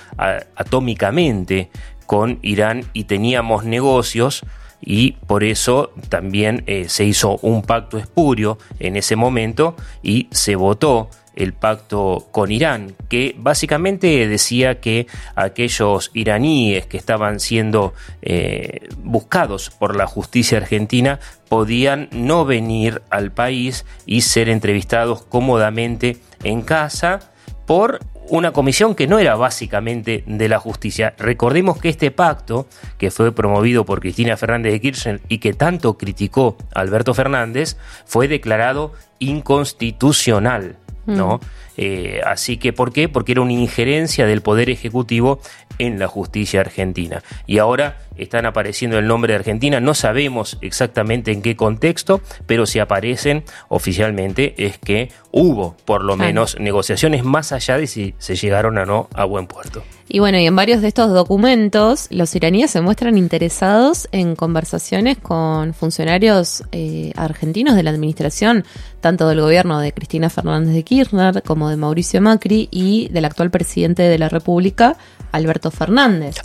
atómicamente 0.56 1.70
con 2.08 2.40
Irán 2.42 2.86
y 2.94 3.04
teníamos 3.04 3.64
negocios 3.64 4.44
y 4.82 5.12
por 5.28 5.44
eso 5.44 5.92
también 6.10 6.64
eh, 6.66 6.90
se 6.90 7.06
hizo 7.06 7.38
un 7.44 7.62
pacto 7.62 8.00
espurio 8.00 8.58
en 8.80 8.96
ese 8.96 9.16
momento 9.16 9.76
y 10.02 10.28
se 10.32 10.56
votó 10.56 11.10
el 11.36 11.54
pacto 11.54 12.28
con 12.32 12.52
Irán, 12.52 12.96
que 13.10 13.36
básicamente 13.38 14.28
decía 14.28 14.80
que 14.80 15.08
aquellos 15.36 16.12
iraníes 16.14 16.86
que 16.86 16.98
estaban 16.98 17.40
siendo 17.40 17.94
eh, 18.22 18.90
buscados 18.98 19.70
por 19.70 19.96
la 19.96 20.08
justicia 20.08 20.58
argentina 20.58 21.20
podían 21.48 22.10
no 22.12 22.46
venir 22.46 23.02
al 23.10 23.32
país 23.32 23.86
y 24.06 24.22
ser 24.22 24.50
entrevistados 24.50 25.24
cómodamente 25.24 26.18
en 26.44 26.62
casa 26.62 27.32
por 27.66 28.00
una 28.32 28.52
comisión 28.52 28.96
que 28.96 29.08
no 29.08 29.20
era 29.20 29.36
básicamente 29.36 30.24
de 30.26 30.50
la 30.50 30.60
justicia. 30.60 31.14
Recordemos 31.18 31.80
que 31.80 31.90
este 31.90 32.12
pacto, 32.12 32.68
que 32.98 33.12
fue 33.12 33.34
promovido 33.34 33.86
por 33.86 34.00
Cristina 34.00 34.38
Fernández 34.38 34.72
de 34.72 34.80
Kirchner 34.80 35.22
y 35.28 35.40
que 35.40 35.54
tanto 35.54 35.98
criticó 35.98 36.58
Alberto 36.74 37.14
Fernández, 37.14 37.78
fue 38.06 38.28
declarado 38.28 38.94
inconstitucional 39.20 40.78
¿no? 41.06 41.40
Eh, 41.78 42.22
así 42.26 42.58
que, 42.58 42.74
¿por 42.74 42.92
qué? 42.92 43.10
Porque 43.10 43.32
era 43.32 43.42
una 43.42 43.54
injerencia 43.54 44.26
del 44.26 44.42
Poder 44.42 44.70
Ejecutivo 44.70 45.40
en 45.78 46.00
la 46.00 46.08
justicia 46.08 46.62
argentina. 46.62 47.24
Y 47.48 47.58
ahora 47.58 47.98
están 48.18 48.46
apareciendo 48.46 49.00
el 49.00 49.08
nombre 49.08 49.34
de 49.34 49.40
Argentina, 49.40 49.80
no 49.80 49.94
sabemos 49.94 50.58
exactamente 50.62 51.32
en 51.32 51.42
qué 51.42 51.56
contexto, 51.56 52.22
pero 52.46 52.66
si 52.66 52.80
aparecen 52.80 53.44
oficialmente 53.68 54.54
es 54.58 54.78
que 54.78 55.10
hubo 55.32 55.76
por 55.86 56.04
lo 56.04 56.18
menos 56.18 56.60
negociaciones 56.60 57.24
más 57.24 57.52
allá 57.52 57.78
de 57.78 57.88
si 57.88 58.14
se 58.20 58.36
llegaron 58.36 58.78
o 58.78 58.86
no 58.86 59.10
a 59.14 59.26
buen 59.26 59.48
puerto. 59.48 59.84
Y 60.14 60.20
bueno, 60.20 60.38
y 60.38 60.46
en 60.46 60.56
varios 60.58 60.82
de 60.82 60.90
estos 60.90 61.14
documentos, 61.14 62.08
los 62.10 62.36
iraníes 62.36 62.70
se 62.72 62.82
muestran 62.82 63.18
interesados 63.18 64.10
en 64.12 64.36
conversaciones 64.36 65.18
con 65.18 65.74
funcionarios 65.74 66.64
eh, 66.74 67.14
argentinos 67.16 67.76
de 67.76 67.84
la 67.84 67.92
administración, 67.92 68.66
tanto 69.00 69.30
del 69.30 69.40
gobierno 69.40 69.80
de 69.80 69.94
Cristina 69.94 70.30
Fernández 70.30 70.74
de 70.74 70.84
Kirchner 70.84 71.42
como 71.44 71.61
de 71.70 71.78
Mauricio 71.78 72.22
Macri 72.22 72.68
y 72.72 73.10
del 73.10 73.26
actual 73.26 73.52
presidente 73.52 74.04
de 74.04 74.18
la 74.18 74.30
República, 74.30 74.98
Alberto 75.32 75.72
Fernández. 75.72 76.38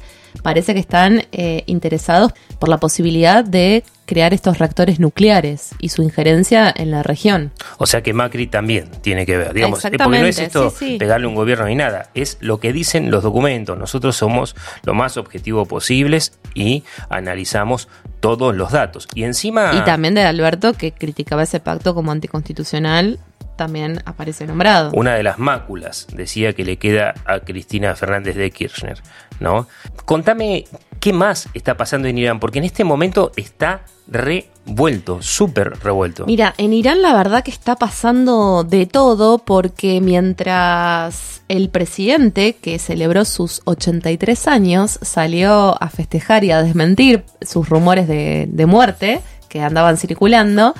Parece 0.42 0.74
que 0.74 0.80
están 0.80 1.22
eh, 1.32 1.64
interesados 1.66 2.32
por 2.58 2.68
la 2.68 2.78
posibilidad 2.78 3.44
de 3.44 3.84
crear 4.06 4.32
estos 4.32 4.58
reactores 4.58 5.00
nucleares 5.00 5.70
y 5.80 5.88
su 5.88 6.02
injerencia 6.02 6.72
en 6.74 6.90
la 6.90 7.02
región. 7.02 7.52
O 7.78 7.86
sea 7.86 8.02
que 8.02 8.12
Macri 8.12 8.46
también 8.46 8.90
tiene 9.02 9.26
que 9.26 9.36
ver, 9.36 9.52
digamos, 9.52 9.84
eh, 9.84 9.90
porque 9.98 10.18
no 10.20 10.26
es 10.26 10.38
esto 10.38 10.72
pegarle 10.98 11.26
un 11.26 11.34
gobierno 11.34 11.66
ni 11.66 11.74
nada, 11.74 12.10
es 12.14 12.38
lo 12.40 12.60
que 12.60 12.72
dicen 12.72 13.10
los 13.10 13.22
documentos. 13.22 13.76
Nosotros 13.76 14.16
somos 14.16 14.54
lo 14.84 14.94
más 14.94 15.16
objetivo 15.16 15.66
posibles 15.66 16.38
y 16.54 16.84
analizamos 17.08 17.88
todos 18.20 18.54
los 18.54 18.72
datos. 18.72 19.08
Y 19.14 19.24
encima 19.24 19.72
Y 19.74 19.84
también 19.84 20.14
de 20.14 20.22
Alberto 20.22 20.72
que 20.72 20.92
criticaba 20.92 21.42
ese 21.42 21.60
pacto 21.60 21.94
como 21.94 22.12
anticonstitucional 22.12 23.18
también 23.56 24.00
aparece 24.04 24.46
nombrado. 24.46 24.90
Una 24.92 25.14
de 25.14 25.22
las 25.22 25.38
máculas, 25.38 26.06
decía 26.12 26.52
que 26.52 26.64
le 26.64 26.76
queda 26.76 27.14
a 27.24 27.40
Cristina 27.40 27.94
Fernández 27.96 28.36
de 28.36 28.50
Kirchner, 28.50 29.02
¿no? 29.40 29.66
Contame 30.04 30.64
qué 31.00 31.12
más 31.12 31.48
está 31.54 31.76
pasando 31.76 32.08
en 32.08 32.18
Irán, 32.18 32.40
porque 32.40 32.58
en 32.58 32.64
este 32.64 32.84
momento 32.84 33.32
está 33.36 33.82
revuelto, 34.08 35.20
súper 35.22 35.78
revuelto. 35.80 36.26
Mira, 36.26 36.54
en 36.58 36.72
Irán 36.72 37.02
la 37.02 37.14
verdad 37.14 37.42
que 37.42 37.50
está 37.50 37.76
pasando 37.76 38.64
de 38.64 38.86
todo, 38.86 39.38
porque 39.38 40.00
mientras 40.00 41.42
el 41.48 41.70
presidente, 41.70 42.54
que 42.54 42.78
celebró 42.78 43.24
sus 43.24 43.62
83 43.64 44.48
años, 44.48 44.98
salió 45.02 45.80
a 45.82 45.88
festejar 45.88 46.44
y 46.44 46.50
a 46.50 46.62
desmentir 46.62 47.24
sus 47.40 47.68
rumores 47.68 48.08
de, 48.08 48.46
de 48.48 48.66
muerte 48.66 49.20
que 49.48 49.60
andaban 49.60 49.96
circulando, 49.96 50.74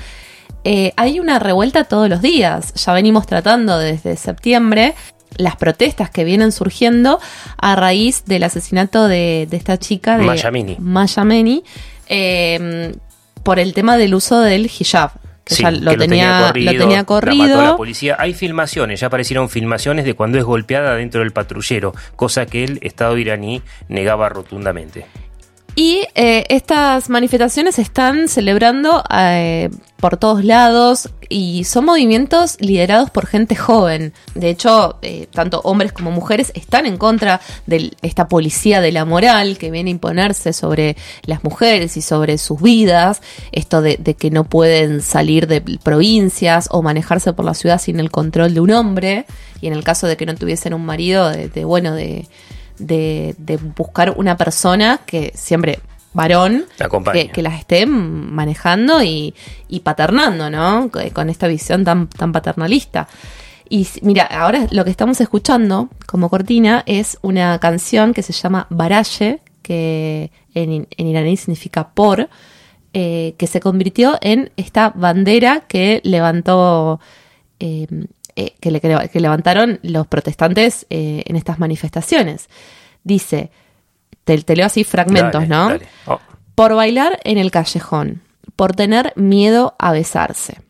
eh, 0.65 0.93
hay 0.97 1.21
una 1.21 1.39
revuelta 1.39 1.85
todos 1.85 2.09
los 2.09 2.23
días. 2.23 2.75
Ya 2.75 2.93
venimos 2.93 3.27
tratando 3.27 3.79
desde 3.79 4.17
septiembre 4.17 4.95
las 5.37 5.57
protestas 5.57 6.11
que 6.11 6.25
vienen 6.25 6.53
surgiendo 6.53 7.21
a 7.59 7.77
raíz 7.77 8.25
del 8.25 8.43
asesinato 8.43 9.07
de, 9.07 9.49
esta 9.51 9.79
chica 9.79 10.19
de 10.19 10.25
Mayameni, 10.81 11.63
eh, 12.09 12.95
por 13.43 13.59
el 13.59 13.75
tema 13.75 13.97
del 13.97 14.15
uso 14.15 14.41
del 14.41 14.67
hijab. 14.67 15.11
Que 15.45 15.55
ya 15.55 15.71
lo, 15.71 15.97
tenía, 15.97 16.49
corrido, 16.49 16.73
lo 16.73 16.79
tenía 16.81 17.05
corrido. 17.05 17.63
La, 17.63 17.77
policía. 17.77 18.17
Hay 18.19 18.35
filmaciones, 18.35 18.99
ya 18.99 19.07
aparecieron 19.07 19.49
filmaciones 19.49 20.05
de 20.05 20.15
cuando 20.15 20.39
es 20.39 20.45
golpeada 20.45 20.97
dentro 20.97 21.21
del 21.21 21.31
patrullero, 21.31 21.95
cosa 22.17 22.47
que 22.47 22.65
el 22.65 22.81
Estado 22.83 23.17
iraní 23.17 23.63
negaba 23.89 24.29
rotundamente. 24.29 25.07
Y 25.79 26.09
eh, 26.15 26.47
estas 26.49 27.11
manifestaciones 27.11 27.75
se 27.75 27.83
están 27.83 28.29
celebrando 28.29 29.05
eh, 29.15 29.69
por 29.99 30.17
todos 30.17 30.43
lados 30.43 31.11
y 31.29 31.65
son 31.65 31.85
movimientos 31.85 32.57
liderados 32.61 33.11
por 33.11 33.27
gente 33.27 33.57
joven. 33.57 34.15
De 34.35 34.49
hecho, 34.49 34.97
eh, 35.03 35.29
tanto 35.31 35.61
hombres 35.65 35.93
como 35.93 36.11
mujeres 36.11 36.51
están 36.55 36.87
en 36.87 36.97
contra 36.97 37.43
de 37.67 37.93
esta 38.01 38.27
policía 38.27 38.81
de 38.81 38.91
la 38.91 39.05
moral 39.05 39.59
que 39.59 39.71
viene 39.71 39.91
a 39.91 39.93
imponerse 39.93 40.55
sobre 40.55 40.97
las 41.27 41.45
mujeres 41.45 41.99
y 41.99 42.01
sobre 42.01 42.39
sus 42.39 42.63
vidas. 42.63 43.21
Esto 43.53 43.83
de, 43.83 43.99
que 43.99 44.31
no 44.31 44.45
pueden 44.45 45.03
salir 45.03 45.47
de 45.47 45.61
provincias 45.61 46.69
o 46.71 46.81
manejarse 46.81 47.35
por 47.35 47.45
la 47.45 47.53
ciudad 47.53 47.79
sin 47.79 48.01
el 48.01 48.11
control 48.11 48.55
de 48.55 48.61
un 48.61 48.71
hombre. 48.71 49.27
Y 49.61 49.67
en 49.67 49.75
el 49.75 49.85
caso 49.85 50.07
de 50.07 50.17
que 50.17 50.25
no 50.25 50.35
tuviesen 50.37 50.73
un 50.73 50.87
marido, 50.87 51.31
de 51.31 51.65
bueno, 51.67 51.95
de 51.95 52.27
de, 52.79 53.35
buscar 53.77 54.15
una 54.17 54.37
persona 54.37 55.01
que 55.07 55.33
siempre 55.35 55.81
varón 56.13 56.65
que, 57.33 57.43
las 57.43 57.59
esté 57.61 57.85
manejando 57.87 59.03
y, 59.03 59.35
paternando, 59.83 60.51
¿no? 60.51 60.91
Con 61.13 61.29
esta 61.29 61.47
visión 61.47 61.85
tan, 61.85 62.09
tan 62.09 62.33
paternalista. 62.33 63.09
Y 63.69 63.87
mira, 64.03 64.25
ahora 64.25 64.67
lo 64.71 64.85
que 64.85 64.91
estamos 64.91 65.21
escuchando 65.21 65.89
como 66.07 66.31
cortina 66.31 66.83
es 66.87 67.19
una 67.23 67.59
canción 67.59 68.15
que 68.15 68.23
se 68.23 68.33
llama 68.33 68.67
Baraye, 68.71 69.41
que 69.63 70.31
en, 70.55 70.87
iraní 70.97 71.37
significa 71.37 71.89
por, 71.89 72.29
eh, 72.93 73.35
que 73.37 73.47
se 73.47 73.61
convirtió 73.61 74.19
en 74.21 74.53
esta 74.57 74.91
bandera 74.91 75.65
que 75.67 76.01
levantó 76.05 77.01
eh, 77.59 77.87
eh, 78.37 78.55
que, 78.61 79.21
levantaron 79.21 79.81
los 79.83 80.07
protestantes 80.07 80.85
eh, 80.91 81.23
en 81.27 81.37
estas 81.37 81.59
manifestaciones. 81.59 82.49
Dice, 83.03 83.51
te, 84.25 84.55
leo 84.55 84.67
así 84.67 84.85
fragmentos, 84.85 85.49
¿no? 85.49 85.71
Oh. 86.07 86.21
Por 86.55 86.75
bailar 86.75 87.19
en 87.25 87.39
el 87.39 87.51
callejón, 87.51 88.21
por 88.55 88.77
tener 88.77 89.15
miedo 89.17 89.75
a 89.79 89.93
besarse, 89.93 90.61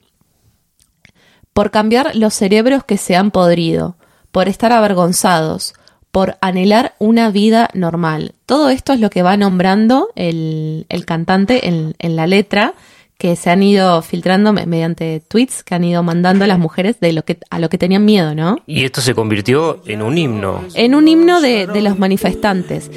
por 1.52 1.72
cambiar 1.72 2.14
los 2.14 2.34
cerebros 2.34 2.84
que 2.84 2.98
se 2.98 3.16
han 3.16 3.32
podrido, 3.32 3.96
por 4.30 4.48
estar 4.48 4.72
avergonzados, 4.72 5.74
por 6.12 6.36
anhelar 6.40 6.94
una 7.00 7.30
vida 7.30 7.68
normal. 7.74 8.34
Todo 8.46 8.70
esto 8.70 8.92
es 8.92 9.00
lo 9.00 9.10
que 9.10 9.22
va 9.22 9.36
nombrando 9.36 10.10
el, 10.14 10.86
cantante 11.04 11.68
en, 11.68 11.94
en 11.98 12.14
la 12.14 12.28
letra 12.28 12.74
que 13.18 13.34
se 13.34 13.50
han 13.50 13.62
ido 13.62 14.02
filtrando 14.02 14.52
mediante 14.52 15.22
tweets 15.26 15.62
que 15.62 15.74
han 15.74 15.84
ido 15.84 16.02
mandando 16.02 16.44
a 16.44 16.46
las 16.46 16.58
mujeres 16.58 17.00
de 17.00 17.12
lo 17.12 17.24
que 17.24 17.38
a 17.48 17.58
lo 17.58 17.68
que 17.70 17.78
tenían 17.78 18.04
miedo, 18.04 18.34
¿no? 18.34 18.58
Y 18.66 18.84
esto 18.84 19.00
se 19.00 19.14
convirtió 19.14 19.82
en 19.86 20.02
un 20.02 20.18
himno. 20.18 20.62
En 20.74 20.94
un 20.94 21.08
himno 21.08 21.40
de, 21.40 21.66
de 21.66 21.80
los 21.80 21.98
manifestantes. 21.98 22.90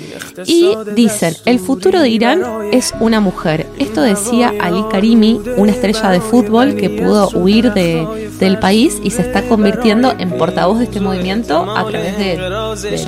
Y 0.45 0.73
dicen, 0.95 1.35
el 1.45 1.59
futuro 1.59 2.01
de 2.01 2.09
Irán 2.09 2.43
es 2.71 2.93
una 2.99 3.21
mujer. 3.21 3.67
Esto 3.77 4.01
decía 4.01 4.53
Ali 4.59 4.83
Karimi, 4.91 5.39
una 5.57 5.71
estrella 5.71 6.09
de 6.09 6.19
fútbol 6.19 6.75
que 6.75 6.89
pudo 6.89 7.29
huir 7.29 7.73
de, 7.73 8.29
del 8.39 8.59
país 8.59 8.99
y 9.03 9.11
se 9.11 9.21
está 9.21 9.43
convirtiendo 9.47 10.13
en 10.17 10.31
portavoz 10.31 10.79
de 10.79 10.85
este 10.85 10.99
movimiento 10.99 11.69
a 11.77 11.87
través 11.87 12.17
de, 12.17 12.37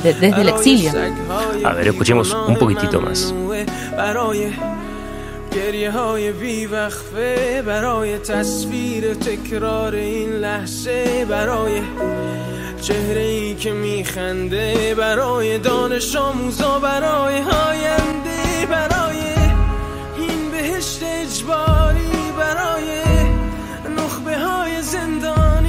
desde 0.04 0.42
el 0.42 0.50
exilio. 0.50 0.92
A 1.64 1.74
ver, 1.74 1.88
escuchemos 1.90 2.34
un 2.48 2.56
poquitito 2.56 3.02
más. 3.02 3.34
گریه 5.52 5.92
های 5.92 6.32
بی 6.32 6.66
وقفه 6.66 7.62
برای 7.62 8.18
تصویر 8.18 9.14
تکرار 9.14 9.96
این 9.96 10.30
لحظه 10.30 11.26
برای 11.30 11.82
چهره 12.82 13.22
ای 13.22 13.56
که 13.56 13.72
میخنده 13.72 14.96
برای 14.96 15.58
دانش 15.58 16.16
آموزا 16.16 16.80
برای 16.80 17.42
هاینده 17.42 18.66
برای 18.70 19.18
این 20.18 20.52
بهشت 20.52 21.04
اجباری 21.04 22.32
برای 22.38 23.02
نخبه 23.98 24.38
های 24.38 24.82
زندانی 24.82 25.61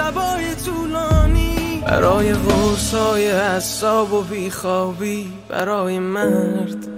شبای 0.00 0.54
طولانی. 0.66 1.82
برای 1.86 2.32
غرص 2.32 2.94
های 2.94 3.30
حساب 3.30 4.12
و 4.12 4.22
بیخوابی 4.22 5.26
برای 5.48 5.98
مرد 5.98 6.88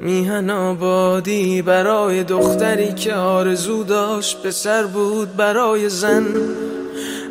میهن 0.00 0.50
آبادی 0.50 1.62
برای 1.62 2.24
دختری 2.24 2.92
که 2.92 3.14
آرزو 3.14 3.84
داشت 3.84 4.42
پسر 4.42 4.82
بود 4.82 5.36
برای 5.36 5.88
زن 5.88 6.26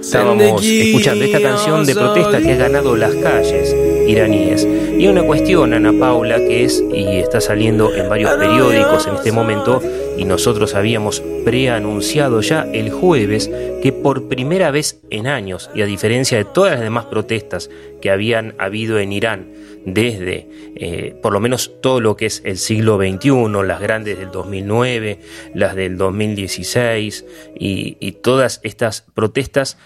Estábamos 0.02 0.64
escuchando 0.64 1.24
esta 1.26 1.42
canción 1.42 1.86
de 1.86 1.94
protesta 1.96 2.38
que 2.44 2.52
ha 2.54 2.60
ganado 2.66 2.96
las 2.96 3.14
calles. 3.26 3.97
Iraníes. 4.08 4.66
Y 4.98 5.08
una 5.08 5.24
cuestión, 5.24 5.74
Ana 5.74 5.94
Paula, 5.98 6.38
que 6.38 6.64
es, 6.64 6.84
y 6.94 7.18
está 7.18 7.42
saliendo 7.42 7.94
en 7.94 8.10
varios 8.10 8.32
periódicos 8.36 9.08
en 9.08 9.16
este 9.16 9.32
momento, 9.32 9.82
y 10.18 10.26
nosotros 10.26 10.74
habíamos 10.74 11.22
preanunciado 11.46 12.42
ya 12.42 12.68
el 12.74 12.90
jueves 12.90 13.50
que 13.82 13.92
por 13.92 14.28
primera 14.28 14.72
vez 14.72 15.02
en 15.10 15.28
años, 15.28 15.70
y 15.76 15.82
a 15.82 15.86
diferencia 15.86 16.38
de 16.38 16.46
todas 16.46 16.72
las 16.72 16.82
demás 16.82 17.06
protestas 17.06 17.70
que 18.02 18.10
habían 18.10 18.56
habido 18.58 19.00
en 19.00 19.14
Irán, 19.14 19.52
desde 19.86 20.50
eh, 20.76 21.16
por 21.22 21.32
lo 21.32 21.40
menos 21.40 21.80
todo 21.82 22.02
lo 22.02 22.18
que 22.18 22.26
es 22.26 22.42
el 22.44 22.58
siglo 22.58 22.98
XXI, 22.98 23.64
las 23.66 23.80
grandes 23.80 24.20
del 24.20 24.32
2009, 24.32 25.20
las 25.54 25.76
del 25.76 25.98
2016 25.98 27.26
y, 27.58 27.96
y 28.00 28.12
todas 28.12 28.60
estas 28.64 29.06
protestas, 29.14 29.78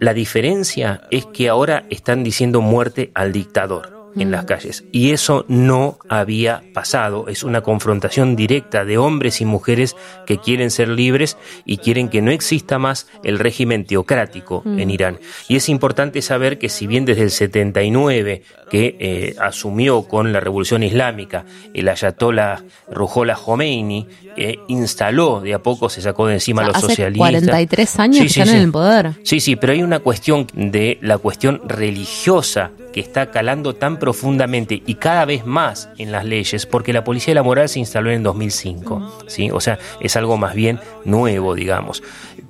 la 0.00 0.14
diferencia 0.14 1.02
es 1.10 1.26
que 1.26 1.48
ahora 1.48 1.84
están 1.90 2.24
diciendo 2.24 2.62
muerte 2.62 3.10
al 3.14 3.32
dictador 3.32 3.99
en 4.16 4.30
las 4.30 4.44
calles. 4.44 4.84
Y 4.92 5.10
eso 5.10 5.44
no 5.48 5.98
había 6.08 6.62
pasado. 6.74 7.28
Es 7.28 7.42
una 7.42 7.60
confrontación 7.60 8.36
directa 8.36 8.84
de 8.84 8.98
hombres 8.98 9.40
y 9.40 9.44
mujeres 9.44 9.96
que 10.26 10.38
quieren 10.38 10.70
ser 10.70 10.88
libres 10.88 11.36
y 11.64 11.78
quieren 11.78 12.08
que 12.08 12.22
no 12.22 12.30
exista 12.30 12.78
más 12.78 13.06
el 13.22 13.38
régimen 13.38 13.84
teocrático 13.84 14.62
en 14.64 14.88
mm. 14.88 14.90
Irán. 14.90 15.18
Y 15.48 15.56
es 15.56 15.68
importante 15.68 16.22
saber 16.22 16.58
que 16.58 16.68
si 16.68 16.86
bien 16.86 17.04
desde 17.04 17.22
el 17.22 17.30
79 17.30 18.42
que 18.70 18.96
eh, 19.00 19.36
asumió 19.40 20.02
con 20.02 20.32
la 20.32 20.40
revolución 20.40 20.82
islámica 20.82 21.44
el 21.74 21.88
ayatollah 21.88 22.62
Ruhollah 22.88 23.34
Khomeini, 23.34 24.06
eh, 24.36 24.58
instaló 24.68 25.40
de 25.40 25.54
a 25.54 25.58
poco, 25.62 25.88
se 25.88 26.00
sacó 26.00 26.28
de 26.28 26.34
encima 26.34 26.62
a 26.62 26.66
los 26.68 26.76
hace 26.76 26.86
socialistas. 26.86 27.30
43 27.30 27.98
años 27.98 28.26
están 28.26 28.48
en 28.48 28.56
el 28.56 28.70
poder. 28.70 29.12
Sí, 29.24 29.40
sí, 29.40 29.56
pero 29.56 29.72
hay 29.72 29.82
una 29.82 29.98
cuestión 29.98 30.46
de 30.54 30.98
la 31.02 31.18
cuestión 31.18 31.60
religiosa 31.66 32.70
que 32.92 33.00
está 33.00 33.30
calando 33.30 33.74
tan 33.74 33.98
profundamente 33.98 34.82
y 34.86 34.94
cada 34.94 35.24
vez 35.24 35.46
más 35.46 35.88
en 35.98 36.12
las 36.12 36.24
leyes, 36.24 36.66
porque 36.66 36.92
la 36.92 37.04
policía 37.04 37.32
de 37.32 37.36
la 37.36 37.42
moral 37.42 37.68
se 37.68 37.78
instaló 37.78 38.10
en 38.10 38.18
el 38.18 38.22
2005, 38.22 39.24
¿sí? 39.26 39.50
O 39.50 39.60
sea, 39.60 39.78
es 40.00 40.16
algo 40.16 40.36
más 40.36 40.54
bien 40.54 40.80
nuevo, 41.04 41.54
digamos. 41.54 42.02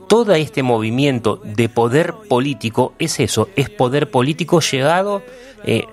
Todo 0.09 0.35
este 0.35 0.62
movimiento 0.62 1.40
de 1.44 1.68
poder 1.68 2.14
político 2.29 2.94
es 2.98 3.20
eso, 3.20 3.48
es 3.57 3.70
poder 3.70 4.11
político 4.11 4.61
llegado, 4.61 5.22
eh, 5.64 5.85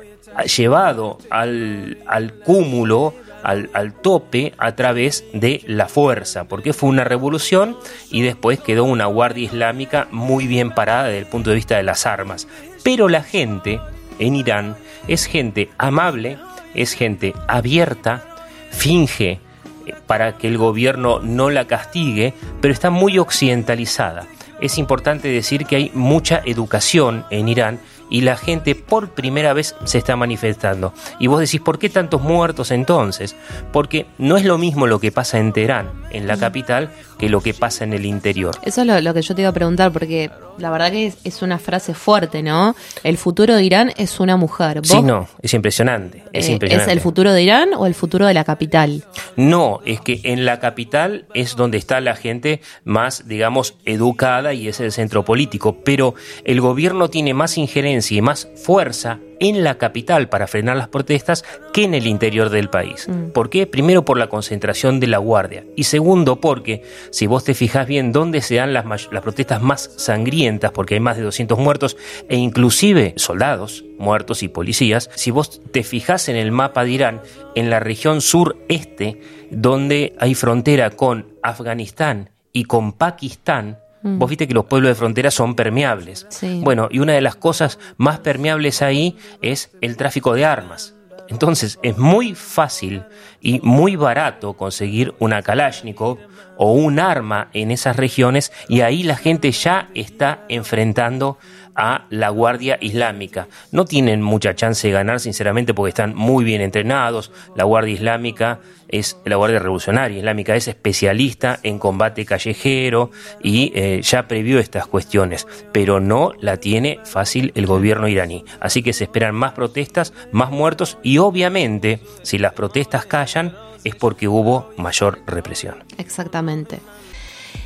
llevado 0.55 1.17
al, 1.29 1.99
al 2.07 2.33
cúmulo, 2.39 3.13
al, 3.43 3.69
al, 3.73 3.93
tope 3.93 4.53
a 4.57 4.75
través 4.75 5.23
de 5.33 5.61
la 5.67 5.87
fuerza, 5.87 6.45
porque 6.45 6.73
fue 6.73 6.89
una 6.89 7.03
revolución 7.03 7.77
y 8.09 8.21
después 8.21 8.59
quedó 8.59 8.83
una 8.83 9.05
guardia 9.05 9.45
islámica 9.45 10.07
muy 10.11 10.47
bien 10.47 10.71
parada 10.71 11.05
desde 11.05 11.19
el 11.19 11.27
punto 11.27 11.51
de 11.51 11.55
vista 11.55 11.77
de 11.77 11.83
las 11.83 12.05
armas. 12.05 12.47
Pero 12.83 13.09
la 13.09 13.21
gente 13.21 13.79
en 14.19 14.35
Irán 14.35 14.75
es 15.07 15.25
gente 15.25 15.69
amable, 15.77 16.37
es 16.73 16.93
gente 16.93 17.33
abierta, 17.47 18.23
finge 18.71 19.39
eh, 19.85 19.93
para 20.05 20.37
que 20.37 20.47
el 20.47 20.57
gobierno 20.57 21.19
no 21.19 21.49
la 21.49 21.65
castigue, 21.65 22.33
pero 22.61 22.73
está 22.73 22.89
muy 22.89 23.17
occidentalizada. 23.19 24.27
Es 24.59 24.77
importante 24.77 25.27
decir 25.27 25.65
que 25.65 25.75
hay 25.75 25.91
mucha 25.93 26.41
educación 26.43 27.25
en 27.29 27.47
Irán 27.47 27.79
y 28.09 28.21
la 28.21 28.37
gente 28.37 28.73
por 28.73 29.09
primera 29.09 29.53
vez 29.53 29.75
se 29.83 29.97
está 29.97 30.15
manifestando. 30.15 30.93
Y 31.19 31.27
vos 31.27 31.39
decís, 31.39 31.61
¿por 31.61 31.77
qué 31.77 31.89
tantos 31.89 32.21
muertos 32.21 32.71
entonces? 32.71 33.35
Porque 33.71 34.07
no 34.17 34.37
es 34.37 34.45
lo 34.45 34.57
mismo 34.57 34.87
lo 34.87 34.99
que 34.99 35.11
pasa 35.11 35.37
en 35.37 35.53
Teherán, 35.53 35.91
en 36.09 36.25
la 36.25 36.37
capital, 36.37 36.91
que 37.17 37.29
lo 37.29 37.41
que 37.41 37.53
pasa 37.53 37.83
en 37.83 37.93
el 37.93 38.05
interior. 38.05 38.55
Eso 38.63 38.81
es 38.81 39.03
lo, 39.03 39.13
que 39.13 39.21
yo 39.21 39.35
te 39.35 39.41
iba 39.41 39.49
a 39.49 39.53
preguntar, 39.53 39.91
porque 39.91 40.29
la 40.57 40.69
verdad 40.69 40.91
que 40.91 41.13
es, 41.23 41.41
una 41.41 41.59
frase 41.59 41.93
fuerte, 41.93 42.41
¿no? 42.41 42.75
El 43.03 43.17
futuro 43.17 43.55
de 43.55 43.63
Irán 43.63 43.93
es 43.97 44.19
una 44.19 44.37
mujer. 44.37 44.81
sí, 44.83 45.01
no, 45.01 45.27
es 45.41 45.53
impresionante, 45.53 46.23
es 46.33 46.49
eh, 46.49 46.57
¿Es 46.61 46.87
el 46.87 46.99
futuro 46.99 47.31
de 47.31 47.43
Irán 47.43 47.69
o 47.75 47.85
el 47.85 47.93
futuro 47.93 48.25
de 48.25 48.33
la 48.33 48.43
capital? 48.43 49.03
No, 49.35 49.81
es 49.85 50.01
que 50.01 50.21
en 50.23 50.45
la 50.45 50.59
capital 50.59 51.25
es 51.33 51.55
donde 51.55 51.77
está 51.77 52.01
la 52.01 52.15
gente 52.15 52.61
más, 52.83 53.27
digamos, 53.27 53.75
educada 53.85 54.53
y 54.53 54.67
es 54.67 54.79
el 54.79 54.91
centro 54.91 55.23
político, 55.23 55.77
pero 55.83 56.15
el 56.43 56.61
gobierno 56.61 57.09
tiene 57.09 57.33
más 57.33 57.57
injerencia 57.57 58.17
y 58.17 58.21
más 58.21 58.49
fuerza 58.55 59.19
en 59.39 59.63
la 59.63 59.77
capital 59.77 60.29
para 60.29 60.47
frenar 60.47 60.77
las 60.77 60.87
protestas 60.87 61.43
que 61.73 61.83
en 61.83 61.93
el 61.93 62.07
interior 62.07 62.49
del 62.49 62.69
país. 62.69 63.07
Mm. 63.07 63.31
¿Por 63.31 63.49
qué? 63.49 63.67
Primero 63.67 64.05
por 64.05 64.17
la 64.17 64.27
concentración 64.27 64.99
de 64.99 65.07
la 65.07 65.17
guardia 65.17 65.65
y 65.75 65.83
segundo 65.83 66.41
porque 66.41 66.83
si 67.11 67.27
vos 67.27 67.43
te 67.43 67.53
fijas 67.53 67.87
bien 67.87 68.11
dónde 68.11 68.41
se 68.41 68.55
dan 68.55 68.73
las, 68.73 68.85
las 69.11 69.21
protestas 69.21 69.61
más 69.61 69.91
sangrientas, 69.97 70.71
porque 70.71 70.95
hay 70.95 70.99
más 70.99 71.17
de 71.17 71.23
200 71.23 71.57
muertos 71.57 71.97
e 72.29 72.37
inclusive 72.37 73.13
soldados 73.17 73.83
muertos 73.97 74.43
y 74.43 74.47
policías, 74.47 75.09
si 75.15 75.31
vos 75.31 75.61
te 75.71 75.83
fijas 75.83 76.29
en 76.29 76.35
el 76.35 76.51
mapa 76.51 76.83
de 76.83 76.91
Irán, 76.91 77.21
en 77.55 77.69
la 77.69 77.79
región 77.79 78.21
sureste, 78.21 79.21
donde 79.49 80.15
hay 80.19 80.35
frontera 80.35 80.91
con 80.91 81.27
Afganistán 81.41 82.29
y 82.53 82.65
con 82.65 82.93
Pakistán, 82.93 83.79
Mm. 84.01 84.19
Vos 84.19 84.29
viste 84.29 84.47
que 84.47 84.53
los 84.53 84.65
pueblos 84.65 84.89
de 84.89 84.95
frontera 84.95 85.31
son 85.31 85.55
permeables. 85.55 86.27
Bueno, 86.61 86.87
y 86.91 86.99
una 86.99 87.13
de 87.13 87.21
las 87.21 87.35
cosas 87.35 87.79
más 87.97 88.19
permeables 88.19 88.81
ahí 88.81 89.17
es 89.41 89.71
el 89.81 89.97
tráfico 89.97 90.33
de 90.33 90.45
armas. 90.45 90.95
Entonces 91.29 91.79
es 91.83 91.97
muy 91.97 92.35
fácil 92.35 93.03
y 93.41 93.59
muy 93.61 93.95
barato 93.95 94.53
conseguir 94.53 95.13
una 95.19 95.41
Kalashnikov 95.41 96.19
o 96.57 96.71
un 96.71 96.99
arma 96.99 97.49
en 97.53 97.71
esas 97.71 97.97
regiones 97.97 98.51
y 98.67 98.81
ahí 98.81 99.03
la 99.03 99.17
gente 99.17 99.51
ya 99.51 99.89
está 99.93 100.45
enfrentando 100.49 101.37
a 101.77 102.05
la 102.09 102.29
Guardia 102.29 102.77
Islámica. 102.81 103.47
No 103.71 103.85
tienen 103.85 104.21
mucha 104.21 104.55
chance 104.55 104.87
de 104.87 104.93
ganar, 104.93 105.19
sinceramente, 105.19 105.73
porque 105.73 105.89
están 105.89 106.15
muy 106.15 106.43
bien 106.43 106.59
entrenados. 106.59 107.31
La 107.55 107.63
Guardia 107.63 107.93
Islámica 107.93 108.59
es 108.89 109.17
la 109.25 109.35
Guardia 109.35 109.59
Revolucionaria 109.59 110.17
Islámica, 110.17 110.55
es 110.55 110.67
especialista 110.67 111.59
en 111.63 111.77
combate 111.77 112.25
callejero 112.25 113.11
y 113.41 113.71
eh, 113.75 114.01
ya 114.01 114.27
previó 114.27 114.59
estas 114.59 114.87
cuestiones, 114.87 115.47
pero 115.71 115.99
no 115.99 116.31
la 116.39 116.57
tiene 116.57 116.99
fácil 117.03 117.51
el 117.55 117.65
gobierno 117.65 118.07
iraní. 118.07 118.43
Así 118.59 118.81
que 118.81 118.93
se 118.93 119.03
esperan 119.05 119.35
más 119.35 119.53
protestas, 119.53 120.13
más 120.31 120.51
muertos 120.51 120.97
y 121.03 121.17
obviamente 121.19 121.99
si 122.23 122.37
las 122.37 122.53
protestas 122.53 123.05
callan 123.05 123.55
es 123.83 123.95
porque 123.95 124.27
hubo 124.27 124.71
mayor 124.77 125.19
represión. 125.27 125.83
Exactamente. 125.97 126.79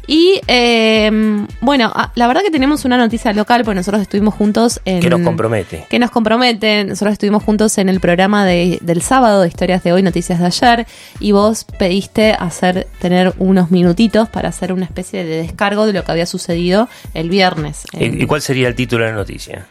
Y 0.08 0.42
em, 0.48 1.48
bueno, 1.62 1.92
ah, 1.96 2.12
la 2.16 2.28
verdad 2.28 2.42
que 2.42 2.52
tenemos 2.52 2.86
una 2.86 2.98
noticia 2.98 3.34
local, 3.34 3.64
porque 3.64 3.76
nosotros 3.76 4.02
estuvimos 4.02 4.34
juntos 4.34 4.82
en... 4.86 5.00
Que 5.00 5.10
nos 5.10 5.22
compromete. 5.22 5.86
Que 5.90 6.00
nos 6.00 6.12
compromete. 6.12 6.84
Nosotros 6.84 7.14
estuvimos 7.14 7.44
juntos 7.44 7.78
en 7.78 7.90
el 7.90 8.00
programa 8.00 8.46
de, 8.46 8.80
del 8.82 9.02
sábado 9.02 9.42
de 9.42 9.48
Historias 9.48 9.84
de 9.84 9.94
Hoy, 9.94 10.02
Noticias 10.02 10.40
de 10.40 10.46
Ayer, 10.46 10.88
y 11.20 11.32
vos 11.32 11.66
pediste 11.78 12.34
hacer, 12.34 12.88
tener 13.00 13.34
unos 13.38 13.72
minutitos 13.72 14.30
para 14.30 14.50
hacer 14.50 14.74
una 14.74 14.86
especie 14.86 15.24
de 15.24 15.44
descargo 15.44 15.86
de 15.86 15.94
lo 15.94 16.04
que 16.04 16.12
había 16.12 16.26
sucedido 16.26 16.90
el 17.14 17.30
viernes. 17.30 17.84
¿Y 17.94 18.26
cuál 18.26 18.42
sería 18.42 18.68
el 18.68 18.76
título 18.76 19.06
de 19.06 19.12
la 19.12 19.18
noticia? 19.18 19.68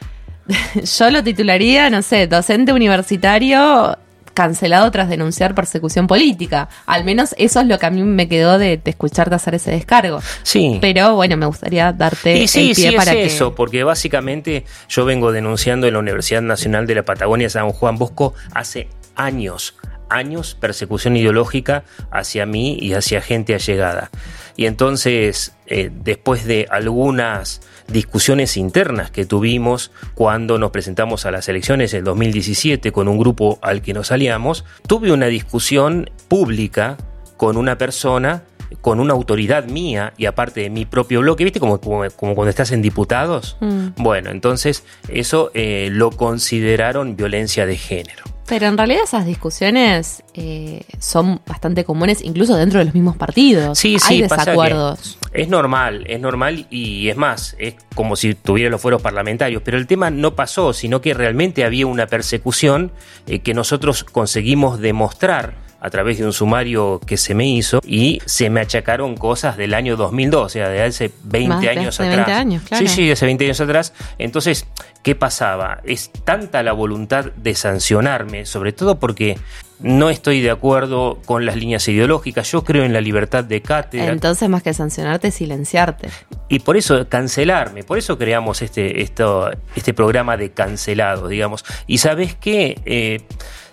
Yo 0.99 1.11
lo 1.11 1.23
titularía, 1.23 1.90
no 1.90 2.03
sé, 2.03 2.27
docente 2.27 2.73
universitario 2.73 3.97
cancelado 4.40 4.90
tras 4.90 5.11
denunciar 5.11 5.55
persecución 5.55 6.07
política. 6.07 6.70
Al 6.87 7.05
menos 7.05 7.35
eso 7.37 7.61
es 7.61 7.66
lo 7.66 7.79
que 7.79 7.85
a 7.85 7.90
mí 7.90 8.03
me 8.03 8.26
quedó 8.26 8.57
de, 8.57 8.81
escucharte 8.83 9.35
hacer 9.35 9.55
ese 9.55 9.70
descargo. 9.70 10.22
Sí. 10.44 10.79
Pero 10.81 11.14
bueno, 11.14 11.37
me 11.37 11.44
gustaría 11.44 11.92
darte 11.92 12.38
y 12.38 12.48
sí, 12.48 12.70
el 12.70 12.76
pie 12.76 12.90
sí 12.90 12.96
para 12.96 13.12
es 13.12 13.35
eso, 13.35 13.55
porque 13.55 13.85
básicamente 13.85 14.64
yo 14.88 15.05
vengo 15.05 15.31
denunciando 15.31 15.87
en 15.87 15.92
la 15.92 15.98
Universidad 15.98 16.40
Nacional 16.40 16.87
de 16.87 16.94
la 16.94 17.03
Patagonia 17.03 17.50
San 17.50 17.70
Juan 17.70 17.98
Bosco 17.98 18.33
hace 18.55 18.88
años 19.14 19.74
años 20.09 20.57
persecución 20.59 21.16
ideológica 21.16 21.85
hacia 22.11 22.44
mí 22.44 22.76
y 22.81 22.94
hacia 22.94 23.20
gente 23.20 23.55
allegada. 23.55 24.11
Y 24.57 24.66
entonces, 24.66 25.55
eh, 25.66 25.90
después 25.92 26.46
de 26.46 26.66
algunas 26.68 27.61
discusiones 27.88 28.57
internas 28.57 29.11
que 29.11 29.27
tuvimos 29.27 29.90
cuando 30.14 30.59
nos 30.59 30.71
presentamos 30.71 31.27
a 31.27 31.31
las 31.31 31.49
elecciones 31.49 31.93
del 31.93 32.05
2017 32.05 32.93
con 32.93 33.09
un 33.09 33.19
grupo 33.19 33.59
al 33.62 33.83
que 33.83 33.93
nos 33.93 34.12
aliamos, 34.12 34.64
tuve 34.87 35.12
una 35.12 35.27
discusión 35.27 36.11
pública 36.29 36.97
con 37.37 37.57
una 37.57 37.79
persona 37.79 38.45
con 38.81 39.01
una 39.01 39.12
autoridad 39.12 39.64
mía 39.64 40.12
y 40.16 40.27
aparte 40.27 40.61
de 40.61 40.71
mi 40.71 40.85
propio 40.85 41.21
bloque, 41.21 41.45
¿viste? 41.45 41.61
Como, 41.61 41.81
como, 41.81 42.09
cuando 42.16 42.49
estás 42.49 42.71
en 42.73 42.83
diputados. 42.83 43.57
Mm. 43.61 43.88
Bueno, 43.97 44.31
entonces 44.31 44.85
eso 45.09 45.51
eh, 45.55 45.88
lo 45.90 46.11
consideraron 46.11 47.16
violencia 47.16 47.66
de 47.66 47.77
género. 47.77 48.25
Pero 48.51 48.67
en 48.67 48.77
realidad 48.77 49.05
esas 49.05 49.27
discusiones 49.27 50.25
eh, 50.35 50.83
son 50.99 51.41
bastante 51.47 51.85
comunes 51.85 52.21
incluso 52.21 52.57
dentro 52.57 52.81
de 52.81 52.85
los 52.85 52.95
mismos 52.95 53.17
partidos. 53.17 53.79
Sí, 53.79 54.01
sí, 54.01 54.15
Hay 54.15 54.23
desacuerdos. 54.23 55.19
Es 55.33 55.49
normal, 55.49 56.05
es 56.09 56.19
normal 56.19 56.67
y 56.69 57.09
es 57.11 57.17
más, 57.17 57.55
es 57.61 57.77
como 57.95 58.17
si 58.17 58.35
tuviera 58.35 58.69
los 58.69 58.81
fueros 58.81 59.01
parlamentarios, 59.03 59.63
pero 59.65 59.77
el 59.79 59.87
tema 59.87 60.11
no 60.11 60.35
pasó, 60.35 60.73
sino 60.73 61.01
que 61.01 61.15
realmente 61.15 61.63
había 61.65 61.87
una 61.87 62.09
persecución 62.09 62.91
eh, 63.29 63.39
que 63.39 63.55
nosotros 63.55 64.03
conseguimos 64.03 64.81
demostrar 64.81 65.55
a 65.81 65.90
través 65.90 66.19
de 66.19 66.27
un 66.27 66.33
sumario 66.33 67.01
que 67.07 67.16
se 67.16 67.35
me 67.35 67.47
hizo 67.47 67.81
y 67.85 68.21
se 68.27 68.51
me 68.51 68.61
achacaron 68.61 69.16
cosas 69.16 69.57
del 69.57 69.75
año 69.75 69.97
2002, 69.97 70.45
o 70.45 70.49
sea, 70.49 70.69
de 70.69 70.83
hace 70.83 71.11
20 71.25 71.69
años 71.69 71.99
atrás. 71.99 72.16
20 72.16 72.33
años, 72.33 72.62
claro. 72.64 72.87
Sí, 72.87 72.93
sí, 72.95 73.11
hace 73.11 73.25
20 73.27 73.45
años 73.47 73.61
atrás. 73.61 73.95
Entonces, 74.19 74.66
¿qué 75.03 75.14
pasaba? 75.14 75.81
Es 75.85 76.11
tanta 76.25 76.62
la 76.62 76.73
voluntad 76.73 77.27
de 77.37 77.55
sancionarme, 77.55 78.45
sobre 78.45 78.73
todo 78.73 78.99
porque 78.99 79.38
no 79.81 80.11
estoy 80.11 80.43
de 80.43 80.51
acuerdo 80.51 81.19
con 81.25 81.47
las 81.47 81.57
líneas 81.57 81.88
ideológicas, 81.88 82.51
yo 82.53 82.64
creo 82.64 82.85
en 82.85 82.93
la 82.93 83.01
libertad 83.01 83.45
de 83.45 83.62
cátedra. 83.62 84.12
Entonces, 84.12 84.49
más 84.49 84.62
que 84.62 84.75
sancionarte, 84.75 85.31
silenciarte. 85.31 86.11
Y 86.49 86.59
por 86.59 86.77
eso 86.77 87.09
cancelarme, 87.09 87.85
por 87.85 87.97
eso 87.97 88.19
creamos 88.19 88.61
este, 88.61 89.01
esto, 89.01 89.51
este 89.75 89.95
programa 89.95 90.37
de 90.37 90.51
cancelado, 90.51 91.29
digamos. 91.29 91.64
Y 91.87 91.99
sabes 91.99 92.35
qué, 92.35 92.81
eh, 92.85 93.23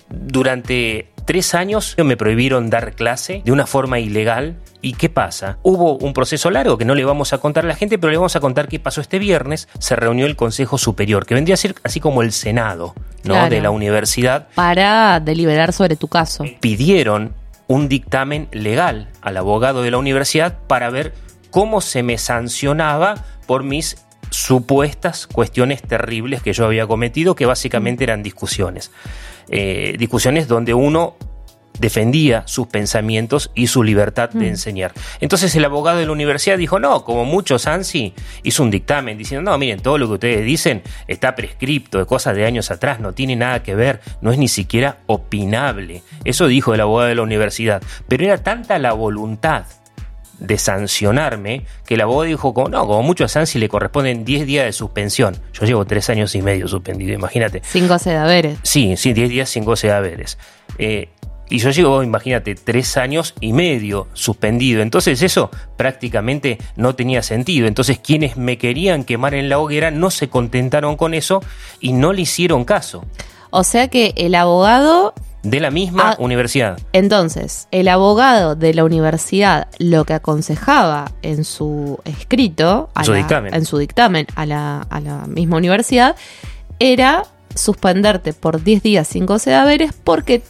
durante 0.09 1.09
tres 1.27 1.53
años 1.53 1.95
me 2.03 2.15
prohibieron 2.15 2.69
dar 2.69 2.93
clase 2.93 3.41
de 3.45 3.51
una 3.51 3.67
forma 3.67 3.99
ilegal. 3.99 4.55
¿Y 4.81 4.93
qué 4.93 5.09
pasa? 5.09 5.57
Hubo 5.61 5.97
un 5.97 6.13
proceso 6.13 6.49
largo 6.49 6.77
que 6.77 6.85
no 6.85 6.95
le 6.95 7.03
vamos 7.03 7.33
a 7.33 7.39
contar 7.39 7.65
a 7.65 7.67
la 7.67 7.75
gente, 7.75 7.99
pero 7.99 8.11
le 8.11 8.17
vamos 8.17 8.35
a 8.37 8.39
contar 8.39 8.69
qué 8.69 8.79
pasó 8.79 9.01
este 9.01 9.19
viernes. 9.19 9.67
Se 9.79 9.97
reunió 9.97 10.25
el 10.25 10.37
Consejo 10.37 10.77
Superior, 10.77 11.25
que 11.25 11.35
vendría 11.35 11.55
a 11.55 11.57
ser 11.57 11.75
así 11.83 11.99
como 11.99 12.21
el 12.21 12.31
Senado 12.31 12.95
¿no? 13.25 13.49
de 13.49 13.59
la 13.59 13.71
universidad. 13.71 14.47
Para 14.55 15.19
deliberar 15.19 15.73
sobre 15.73 15.97
tu 15.97 16.07
caso. 16.07 16.45
Pidieron 16.61 17.33
un 17.67 17.89
dictamen 17.89 18.47
legal 18.53 19.09
al 19.21 19.35
abogado 19.35 19.81
de 19.81 19.91
la 19.91 19.97
universidad 19.97 20.57
para 20.67 20.89
ver 20.89 21.13
cómo 21.51 21.81
se 21.81 22.03
me 22.03 22.17
sancionaba 22.17 23.15
por 23.45 23.63
mis 23.63 23.97
supuestas 24.29 25.27
cuestiones 25.27 25.81
terribles 25.81 26.41
que 26.41 26.53
yo 26.53 26.65
había 26.65 26.87
cometido, 26.87 27.35
que 27.35 27.45
básicamente 27.45 28.05
eran 28.05 28.23
discusiones. 28.23 28.91
Eh, 29.49 29.95
discusiones 29.97 30.47
donde 30.47 30.73
uno 30.73 31.15
defendía 31.79 32.43
sus 32.47 32.67
pensamientos 32.67 33.51
y 33.53 33.67
su 33.67 33.83
libertad 33.83 34.29
de 34.29 34.45
mm. 34.45 34.49
enseñar. 34.49 34.93
Entonces 35.19 35.55
el 35.55 35.65
abogado 35.65 35.99
de 35.99 36.05
la 36.05 36.11
universidad 36.11 36.57
dijo, 36.57 36.79
no, 36.79 37.03
como 37.03 37.25
muchos 37.25 37.67
ANSI, 37.67 38.13
hizo 38.43 38.63
un 38.63 38.71
dictamen 38.71 39.17
diciendo, 39.17 39.49
no, 39.49 39.57
miren, 39.57 39.79
todo 39.79 39.97
lo 39.97 40.07
que 40.07 40.13
ustedes 40.13 40.45
dicen 40.45 40.81
está 41.07 41.35
prescripto 41.35 41.99
de 41.99 42.05
cosas 42.05 42.35
de 42.35 42.45
años 42.45 42.71
atrás, 42.71 42.99
no 42.99 43.13
tiene 43.13 43.35
nada 43.35 43.63
que 43.63 43.75
ver, 43.75 44.01
no 44.21 44.31
es 44.31 44.37
ni 44.37 44.47
siquiera 44.47 44.99
opinable. 45.07 46.01
Eso 46.23 46.47
dijo 46.47 46.73
el 46.73 46.81
abogado 46.81 47.09
de 47.09 47.15
la 47.15 47.21
universidad. 47.21 47.81
Pero 48.07 48.25
era 48.25 48.37
tanta 48.43 48.79
la 48.79 48.93
voluntad 48.93 49.65
de 50.39 50.57
sancionarme, 50.57 51.65
que 51.85 51.95
el 51.95 52.01
abogado 52.01 52.23
dijo, 52.23 52.53
como, 52.53 52.69
no, 52.69 52.85
como 52.85 53.03
mucho 53.03 53.25
a 53.25 53.27
Sansi 53.27 53.59
le 53.59 53.69
corresponden 53.69 54.25
10 54.25 54.45
días 54.45 54.65
de 54.65 54.73
suspensión. 54.73 55.37
Yo 55.53 55.65
llevo 55.65 55.85
3 55.85 56.09
años 56.11 56.35
y 56.35 56.41
medio 56.41 56.67
suspendido, 56.67 57.13
imagínate. 57.13 57.61
Sin 57.63 57.87
goce 57.87 58.11
de 58.11 58.17
haberes. 58.17 58.59
Sí, 58.63 58.95
sí, 58.97 59.13
10 59.13 59.29
días 59.29 59.49
sin 59.49 59.65
goce 59.65 59.87
de 59.87 59.93
haberes. 59.93 60.37
Eh, 60.77 61.09
y 61.49 61.59
yo 61.59 61.69
llevo, 61.71 62.03
imagínate, 62.03 62.55
3 62.55 62.97
años 62.97 63.33
y 63.39 63.53
medio 63.53 64.07
suspendido. 64.13 64.81
Entonces 64.81 65.21
eso 65.21 65.49
prácticamente 65.77 66.57
no 66.75 66.95
tenía 66.95 67.23
sentido. 67.23 67.67
Entonces 67.67 67.99
quienes 67.99 68.37
me 68.37 68.57
querían 68.57 69.05
quemar 69.05 69.33
en 69.33 69.49
la 69.49 69.59
hoguera 69.59 69.91
no 69.91 70.11
se 70.11 70.29
contentaron 70.29 70.97
con 70.97 71.13
eso 71.13 71.41
y 71.79 71.93
no 71.93 72.11
le 72.11 72.23
hicieron 72.23 72.65
caso. 72.65 73.05
O 73.49 73.63
sea 73.63 73.87
que 73.87 74.13
el 74.17 74.35
abogado 74.35 75.13
de 75.49 75.59
la 75.59 75.71
misma 75.71 76.11
ah, 76.11 76.15
universidad. 76.19 76.79
Entonces, 76.93 77.67
el 77.71 77.87
abogado 77.87 78.55
de 78.55 78.73
la 78.73 78.83
universidad 78.83 79.67
lo 79.79 80.05
que 80.05 80.13
aconsejaba 80.13 81.11
en 81.21 81.43
su 81.43 81.99
escrito, 82.05 82.89
en, 82.95 83.05
su, 83.05 83.13
dictamen. 83.13 83.53
en 83.53 83.65
su 83.65 83.77
dictamen 83.77 84.27
a 84.35 84.45
la, 84.45 84.81
a 84.81 84.99
la 84.99 85.25
misma 85.27 85.57
universidad, 85.57 86.15
era 86.79 87.23
suspenderte 87.55 88.33
por 88.33 88.63
10 88.63 88.83
días 88.83 89.07
sin 89.07 89.25
goce 89.25 89.49
de 89.49 89.55
haberes 89.55 89.91
porque 90.03 90.43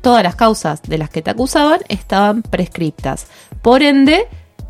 todas 0.00 0.22
las 0.22 0.36
causas 0.36 0.82
de 0.82 0.98
las 0.98 1.10
que 1.10 1.22
te 1.22 1.30
acusaban 1.30 1.80
estaban 1.88 2.42
prescriptas. 2.42 3.26
Por 3.62 3.82
ende, 3.82 4.26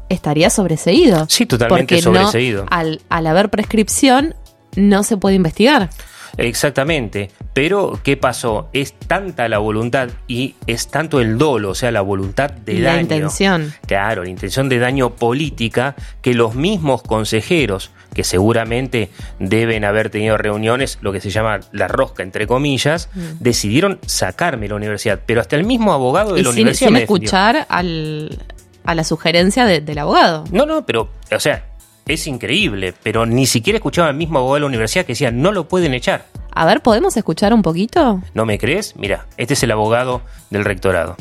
estaría 0.08 0.50
sobreseído. 0.50 1.26
Sí, 1.28 1.46
totalmente 1.46 2.00
sobreseído. 2.00 2.66
al, 2.70 3.00
al 3.08 3.26
haber 3.26 3.50
prescripción, 3.50 4.34
no 4.76 5.02
se 5.02 5.16
puede 5.16 5.36
investigar. 5.36 5.90
Exactamente, 6.36 7.30
pero 7.52 8.00
¿qué 8.02 8.16
pasó? 8.16 8.68
Es 8.72 8.94
tanta 8.94 9.48
la 9.48 9.58
voluntad 9.58 10.08
y 10.26 10.54
es 10.66 10.88
tanto 10.88 11.20
el 11.20 11.38
dolo, 11.38 11.70
o 11.70 11.74
sea, 11.74 11.90
la 11.90 12.00
voluntad 12.00 12.50
de 12.50 12.80
daño. 12.80 12.96
La 12.96 13.00
intención. 13.02 13.72
Claro, 13.86 14.24
la 14.24 14.30
intención 14.30 14.68
de 14.68 14.78
daño 14.78 15.10
política 15.16 15.94
que 16.22 16.34
los 16.34 16.54
mismos 16.54 17.02
consejeros, 17.02 17.90
que 18.14 18.24
seguramente 18.24 19.10
deben 19.38 19.84
haber 19.84 20.10
tenido 20.10 20.36
reuniones, 20.36 20.98
lo 21.00 21.12
que 21.12 21.20
se 21.20 21.30
llama 21.30 21.60
la 21.72 21.88
rosca, 21.88 22.22
entre 22.22 22.46
comillas, 22.46 23.08
mm. 23.14 23.20
decidieron 23.40 23.98
sacarme 24.06 24.68
la 24.68 24.76
universidad. 24.76 25.20
Pero 25.26 25.40
hasta 25.40 25.56
el 25.56 25.64
mismo 25.64 25.92
abogado 25.92 26.34
de 26.34 26.42
la 26.42 26.50
universidad. 26.50 26.88
Sin 26.88 26.96
escuchar 26.96 27.66
al, 27.68 28.38
a 28.84 28.94
la 28.94 29.04
sugerencia 29.04 29.66
del 29.66 29.98
abogado. 29.98 30.44
No, 30.50 30.66
no, 30.66 30.84
pero, 30.84 31.10
o 31.30 31.40
sea, 31.40 31.64
es 32.06 32.26
increíble, 32.26 32.94
pero 33.02 33.26
ni 33.26 33.46
siquiera 33.46 33.76
escuchaba 33.76 34.08
al 34.08 34.16
mismo 34.16 34.38
abogado 34.38 34.54
de 34.54 34.60
la 34.60 34.66
universidad 34.66 35.04
que 35.04 35.12
decía, 35.12 35.30
no 35.30 35.52
lo 35.52 35.68
pueden 35.68 35.94
echar. 35.94 36.26
A 36.54 36.66
ver, 36.66 36.82
¿podemos 36.82 37.16
escuchar 37.16 37.54
un 37.54 37.62
poquito? 37.62 38.20
¿No 38.34 38.44
me 38.44 38.58
crees? 38.58 38.96
Mira, 38.96 39.26
este 39.36 39.54
es 39.54 39.62
el 39.62 39.70
abogado 39.70 40.22
del 40.50 40.64
rectorado. 40.64 41.16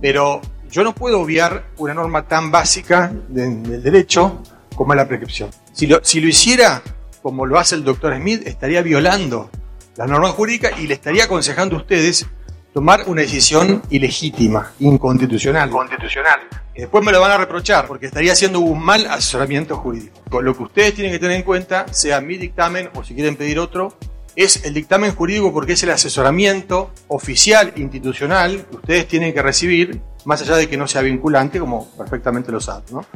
Pero 0.00 0.40
yo 0.70 0.82
no 0.82 0.94
puedo 0.94 1.20
obviar 1.20 1.64
una 1.76 1.94
norma 1.94 2.26
tan 2.26 2.50
básica 2.50 3.12
del 3.28 3.82
derecho 3.82 4.42
como 4.74 4.94
es 4.94 4.96
la 4.96 5.06
prescripción. 5.06 5.50
Si 5.72 5.86
lo, 5.86 6.00
si 6.02 6.20
lo 6.20 6.28
hiciera 6.28 6.82
como 7.22 7.46
lo 7.46 7.58
hace 7.58 7.76
el 7.76 7.84
doctor 7.84 8.16
Smith, 8.16 8.42
estaría 8.46 8.82
violando 8.82 9.48
la 9.96 10.06
norma 10.06 10.28
jurídica 10.30 10.70
y 10.78 10.86
le 10.86 10.94
estaría 10.94 11.24
aconsejando 11.24 11.76
a 11.76 11.78
ustedes 11.78 12.26
tomar 12.74 13.04
una 13.06 13.22
decisión 13.22 13.82
ilegítima, 13.90 14.72
inconstitucional. 14.80 15.70
Constitucional. 15.70 16.40
Y 16.74 16.80
después 16.80 17.04
me 17.04 17.12
lo 17.12 17.20
van 17.20 17.32
a 17.32 17.36
reprochar 17.36 17.86
porque 17.86 18.06
estaría 18.06 18.32
haciendo 18.32 18.60
un 18.60 18.82
mal 18.82 19.06
asesoramiento 19.06 19.76
jurídico. 19.76 20.40
Lo 20.40 20.56
que 20.56 20.62
ustedes 20.62 20.94
tienen 20.94 21.12
que 21.12 21.18
tener 21.18 21.36
en 21.36 21.42
cuenta, 21.42 21.86
sea 21.92 22.20
mi 22.20 22.38
dictamen 22.38 22.88
o 22.94 23.04
si 23.04 23.14
quieren 23.14 23.36
pedir 23.36 23.58
otro, 23.58 23.94
es 24.36 24.64
el 24.64 24.72
dictamen 24.72 25.14
jurídico 25.14 25.52
porque 25.52 25.74
es 25.74 25.82
el 25.82 25.90
asesoramiento 25.90 26.90
oficial, 27.08 27.74
institucional, 27.76 28.64
que 28.70 28.76
ustedes 28.76 29.06
tienen 29.06 29.34
que 29.34 29.42
recibir, 29.42 30.00
más 30.24 30.40
allá 30.40 30.56
de 30.56 30.68
que 30.68 30.78
no 30.78 30.88
sea 30.88 31.02
vinculante, 31.02 31.58
como 31.58 31.88
perfectamente 31.90 32.50
lo 32.50 32.60
saben. 32.60 32.84
¿no? 32.90 33.06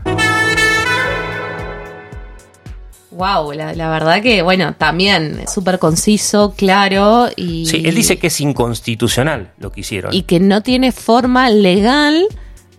Wow, 3.13 3.53
la, 3.53 3.89
verdad 3.89 4.21
que, 4.21 4.43
bueno, 4.43 4.75
también 4.75 5.49
súper 5.49 5.79
conciso, 5.79 6.53
claro 6.55 7.29
y... 7.35 7.65
Sí, 7.65 7.83
él 7.87 7.95
dice 7.95 8.19
que 8.19 8.27
es 8.27 8.39
inconstitucional 8.43 9.55
lo 9.57 9.73
que 9.73 9.81
hicieron. 9.81 10.13
Y 10.13 10.25
que 10.25 10.41
no 10.41 10.63
tiene 10.63 10.93
forma 10.93 11.49
legal 11.49 12.29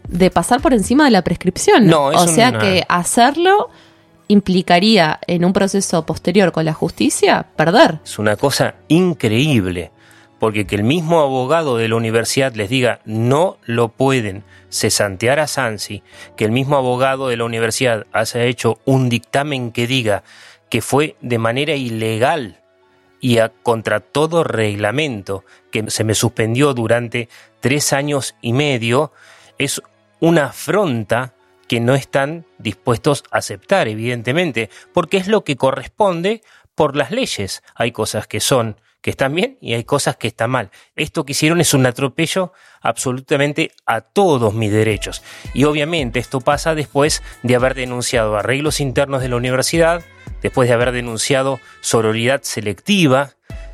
de 0.08 0.32
pasar 0.32 0.62
por 0.62 0.74
encima 0.74 1.06
de 1.06 1.12
la 1.12 1.22
prescripción. 1.22 1.88
No, 1.88 2.08
o 2.08 2.28
sea 2.28 2.58
que 2.58 2.84
hacerlo 2.88 3.70
implicaría 4.28 5.20
en 5.28 5.46
un 5.46 5.54
proceso 5.54 6.06
posterior 6.06 6.52
con 6.52 6.66
la 6.66 6.74
justicia 6.74 7.46
perder. 7.56 8.00
Es 8.04 8.20
una 8.20 8.36
cosa 8.36 8.76
increíble, 8.88 9.92
porque 10.40 10.68
que 10.68 10.76
el 10.76 10.84
mismo 10.84 11.22
abogado 11.22 11.78
de 11.78 11.88
la 11.88 11.96
universidad 11.96 12.54
les 12.56 12.70
diga 12.70 13.00
no 13.06 13.58
lo 13.66 13.90
pueden 13.90 14.44
cesantear 14.70 15.40
a 15.40 15.48
Sansi, 15.48 16.04
que 16.36 16.46
el 16.46 16.52
mismo 16.52 16.76
abogado 16.76 17.30
de 17.30 17.38
la 17.38 17.46
universidad 17.46 18.06
haya 18.12 18.44
hecho 18.44 18.80
un 18.86 19.10
dictamen 19.10 19.72
que 19.72 19.88
diga 19.88 20.24
que 20.70 20.82
fue 20.82 21.16
de 21.22 21.38
manera 21.38 21.76
ilegal 21.76 22.60
y 23.20 23.40
a, 23.40 23.50
contra 23.50 24.00
todo 24.00 24.44
reglamento, 24.44 25.44
que 25.72 25.90
se 25.90 26.04
me 26.04 26.14
suspendió 26.14 26.74
durante 26.74 27.30
tres 27.62 27.94
años 27.94 28.36
y 28.42 28.54
medio, 28.54 29.12
es 29.58 29.82
una 30.20 30.46
afronta 30.46 31.34
que 31.68 31.80
no 31.80 31.96
están 31.96 32.46
dispuestos 32.58 33.24
a 33.32 33.40
aceptar, 33.40 33.88
evidentemente, 33.88 34.70
porque 34.94 35.18
es 35.18 35.28
lo 35.28 35.44
que 35.44 35.58
corresponde 35.58 36.42
por 36.76 36.96
las 36.96 37.12
leyes. 37.12 37.64
Hay 37.76 37.92
cosas 37.92 38.28
que 38.28 38.40
son 38.40 38.78
que 39.02 39.12
están 39.12 39.36
bien 39.36 39.58
y 39.62 39.74
hay 39.74 39.84
cosas 39.84 40.18
que 40.18 40.28
están 40.28 40.50
mal. 40.50 40.72
Esto 40.96 41.24
que 41.24 41.32
hicieron 41.32 41.62
es 41.62 41.74
un 41.74 41.86
atropello 41.86 42.52
absolutamente 42.82 43.72
a 43.86 44.02
todos 44.02 44.54
mis 44.54 44.72
derechos. 44.72 45.24
Y 45.54 45.64
obviamente 45.66 46.20
esto 46.20 46.42
pasa 46.42 46.76
después 46.76 47.24
de 47.44 47.56
haber 47.56 47.74
denunciado 47.74 48.38
arreglos 48.38 48.82
internos 48.82 49.22
de 49.22 49.30
la 49.30 49.38
universidad, 49.38 50.04
después 50.42 50.68
de 50.68 50.74
haber 50.74 50.92
denunciado 50.92 51.60
sororidad 51.80 52.42
selectiva, 52.44 53.32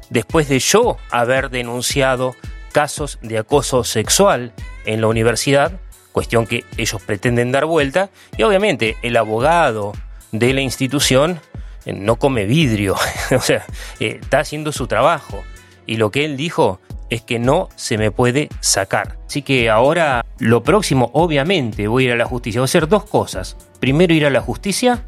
después 0.09 0.49
de 0.49 0.59
yo 0.59 0.97
haber 1.09 1.49
denunciado 1.49 2.35
casos 2.71 3.17
de 3.21 3.37
acoso 3.37 3.83
sexual 3.83 4.53
en 4.85 5.01
la 5.01 5.07
universidad, 5.07 5.79
cuestión 6.13 6.47
que 6.47 6.63
ellos 6.77 7.01
pretenden 7.01 7.51
dar 7.51 7.65
vuelta, 7.65 8.09
y 8.37 8.43
obviamente 8.43 8.95
el 9.01 9.17
abogado 9.17 9.91
de 10.31 10.53
la 10.53 10.61
institución 10.61 11.41
no 11.85 12.15
come 12.15 12.45
vidrio, 12.45 12.95
o 13.35 13.41
sea, 13.41 13.65
eh, 13.99 14.19
está 14.21 14.39
haciendo 14.39 14.71
su 14.71 14.87
trabajo. 14.87 15.43
Y 15.85 15.97
lo 15.97 16.11
que 16.11 16.23
él 16.23 16.37
dijo 16.37 16.79
es 17.09 17.21
que 17.21 17.39
no 17.39 17.69
se 17.75 17.97
me 17.97 18.11
puede 18.11 18.49
sacar. 18.61 19.17
Así 19.27 19.41
que 19.41 19.69
ahora 19.69 20.25
lo 20.39 20.63
próximo, 20.63 21.11
obviamente, 21.13 21.87
voy 21.87 22.03
a 22.03 22.07
ir 22.07 22.11
a 22.13 22.15
la 22.15 22.25
justicia. 22.25 22.61
Voy 22.61 22.65
a 22.65 22.65
hacer 22.65 22.87
dos 22.87 23.03
cosas. 23.03 23.57
Primero 23.79 24.13
ir 24.13 24.25
a 24.25 24.29
la 24.29 24.41
justicia 24.41 25.05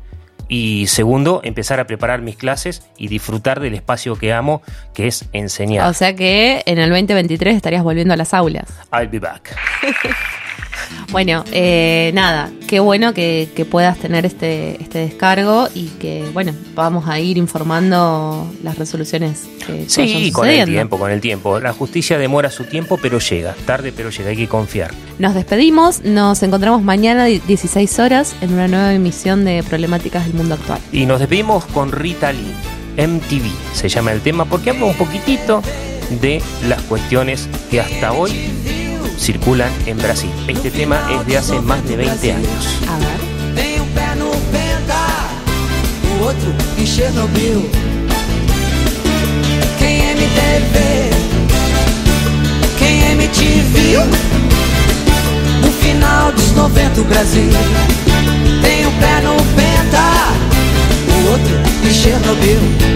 Y 0.48 0.86
segundo, 0.88 1.42
empezar 1.44 1.80
a 1.80 1.88
preparar 1.88 2.22
mis 2.22 2.36
clases 2.36 2.88
y 2.98 3.08
disfrutar 3.08 3.60
del 3.60 3.74
espacio 3.74 4.16
que 4.16 4.32
amo, 4.32 4.62
que 4.94 5.08
es 5.08 5.26
enseñar. 5.34 5.90
O 5.90 5.94
sea 5.94 6.16
que 6.16 6.62
en 6.68 6.78
el 6.78 6.92
2023 6.92 7.56
estarías 7.56 7.84
volviendo 7.84 8.14
a 8.14 8.18
las 8.18 8.34
aulas. 8.36 8.72
I'll 8.94 9.08
be 9.08 9.18
back. 9.18 9.56
Bueno, 11.12 11.44
eh, 11.52 12.12
nada, 12.14 12.52
qué 12.68 12.80
bueno 12.80 13.14
que, 13.14 13.68
puedas 13.70 13.98
tener 13.98 14.26
este, 14.26 14.82
este 14.82 15.00
descargo 15.00 15.68
y 15.74 15.88
que, 16.00 16.30
bueno, 16.34 16.54
vamos 16.76 17.08
a 17.08 17.20
ir 17.20 17.38
informando 17.38 18.52
las 18.64 18.78
resoluciones 18.78 19.44
que 19.66 19.90
Sí, 19.90 20.32
con 20.32 20.48
el 20.48 20.66
tiempo, 20.68 21.00
con 21.00 21.12
el 21.12 21.22
tiempo. 21.22 21.60
La 21.60 21.74
justicia 21.74 22.18
demora 22.18 22.52
su 22.52 22.66
tiempo, 22.66 23.00
pero 23.02 23.20
llega. 23.20 23.56
Tarde, 23.66 23.94
pero 23.96 24.10
llega. 24.10 24.30
Hay 24.30 24.36
que 24.36 24.48
confiar. 24.48 24.92
Nos 25.20 25.34
despedimos. 25.34 26.04
Nos 26.04 26.44
encontramos 26.44 26.84
mañana 26.84 27.26
16 27.26 28.00
horas 28.00 28.36
en 28.42 28.54
una 28.54 28.68
nueva 28.68 28.94
emisión 28.94 29.46
de 29.46 29.64
Problemáticas 29.64 30.26
del 30.26 30.36
Mundo 30.36 30.56
Actual. 30.56 30.80
Y 30.92 31.06
nos 31.06 31.20
despedimos 31.20 31.66
con 31.66 31.92
Rita 31.92 32.32
Lee. 32.32 32.54
MTV 32.98 33.52
se 33.74 33.90
llama 33.90 34.14
el 34.14 34.22
tema 34.22 34.46
porque 34.46 34.70
habla 34.70 34.86
un 34.86 34.96
poquitito 34.96 35.62
de 36.22 36.42
las 36.68 36.82
cuestiones 36.84 37.50
que 37.70 37.82
hasta 37.82 38.14
hoy 38.14 38.32
circulan 39.18 39.72
en 39.86 39.98
Brasil. 39.98 40.30
Este 40.48 40.72
tema 40.72 41.00
es 41.12 41.26
de 41.28 41.38
hace 41.38 41.60
más 41.62 41.84
de 41.88 41.96
20 41.98 42.32
años. 42.32 42.68
A 42.88 42.98
ver. 42.98 43.56
Tem 43.56 43.82
um 43.82 43.88
pé 43.88 44.16
no 44.16 44.32
Penta, 44.52 45.06
o 46.20 46.24
outro 46.24 46.54
em 46.78 46.86
Chernobyl. 46.86 47.70
Quem 49.80 50.02
MTV, 50.12 51.10
quem 52.78 53.12
MTV, 53.14 53.98
no 55.62 55.72
final 55.72 56.32
dos 56.32 56.52
90 56.52 57.02
o 57.02 57.04
Brasil. 57.06 57.50
Tem 58.62 58.86
um 58.86 58.92
pé 59.00 59.22
no 59.22 59.36
Penta, 59.56 60.06
o 61.08 61.32
outro 61.32 61.56
em 61.88 61.94
Chernobyl. 61.94 62.95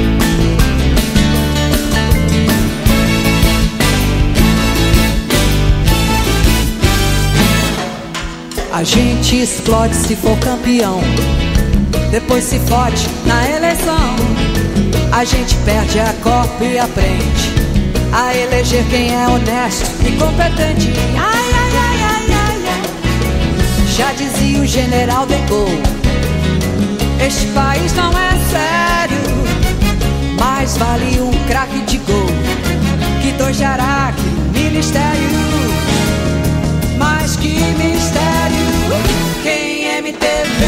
A 8.80 8.84
gente 8.86 9.42
explode 9.42 9.94
se 9.94 10.16
for 10.16 10.40
campeão. 10.40 11.02
Depois 12.12 12.46
se 12.46 12.58
fode 12.60 13.10
na 13.26 13.46
eleição. 13.50 14.16
A 15.12 15.26
gente 15.26 15.54
perde 15.66 16.00
a 16.00 16.14
Copa 16.24 16.64
e 16.64 16.80
aprende 16.80 17.54
a 18.14 18.34
eleger 18.34 18.86
quem 18.90 19.14
é 19.14 19.28
honesto 19.28 19.86
e 20.08 20.14
competente. 20.14 20.94
Ai, 21.18 21.52
ai, 21.54 21.72
ai, 21.76 22.04
ai, 22.04 22.26
ai, 22.32 22.64
ai. 22.70 23.88
Já 23.98 24.14
dizia 24.14 24.62
o 24.62 24.66
general 24.66 25.26
de 25.26 25.36
Gaulle: 25.50 25.84
Este 27.28 27.48
país 27.48 27.92
não 27.96 28.12
é 28.12 28.32
sério. 28.50 30.40
Mais 30.40 30.78
vale 30.78 31.20
um 31.20 31.34
craque 31.50 31.82
de 31.82 31.98
gol 31.98 32.28
que 33.22 33.34
dois 33.34 33.60
no 33.60 34.54
ministério. 34.54 35.89
Que 37.42 37.60
mistério 37.82 38.68
Quem 39.44 39.98
MTV 39.98 40.66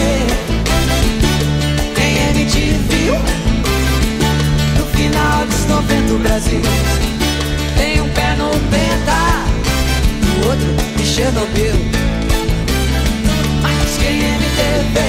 Quem 1.93 2.17
MTV 2.29 3.19
No 4.77 4.85
final 4.85 5.45
dos 5.47 5.65
90 5.65 6.13
o 6.13 6.19
Brasil 6.19 6.61
Tem 7.77 7.99
um 7.99 8.09
pé 8.09 8.35
no 8.37 8.51
penta 8.69 9.43
O 10.37 10.47
outro 10.47 11.01
em 11.01 11.05
Chernobyl. 11.05 11.75
Mas 13.61 13.97
quem 13.97 14.23
MTV 14.23 14.99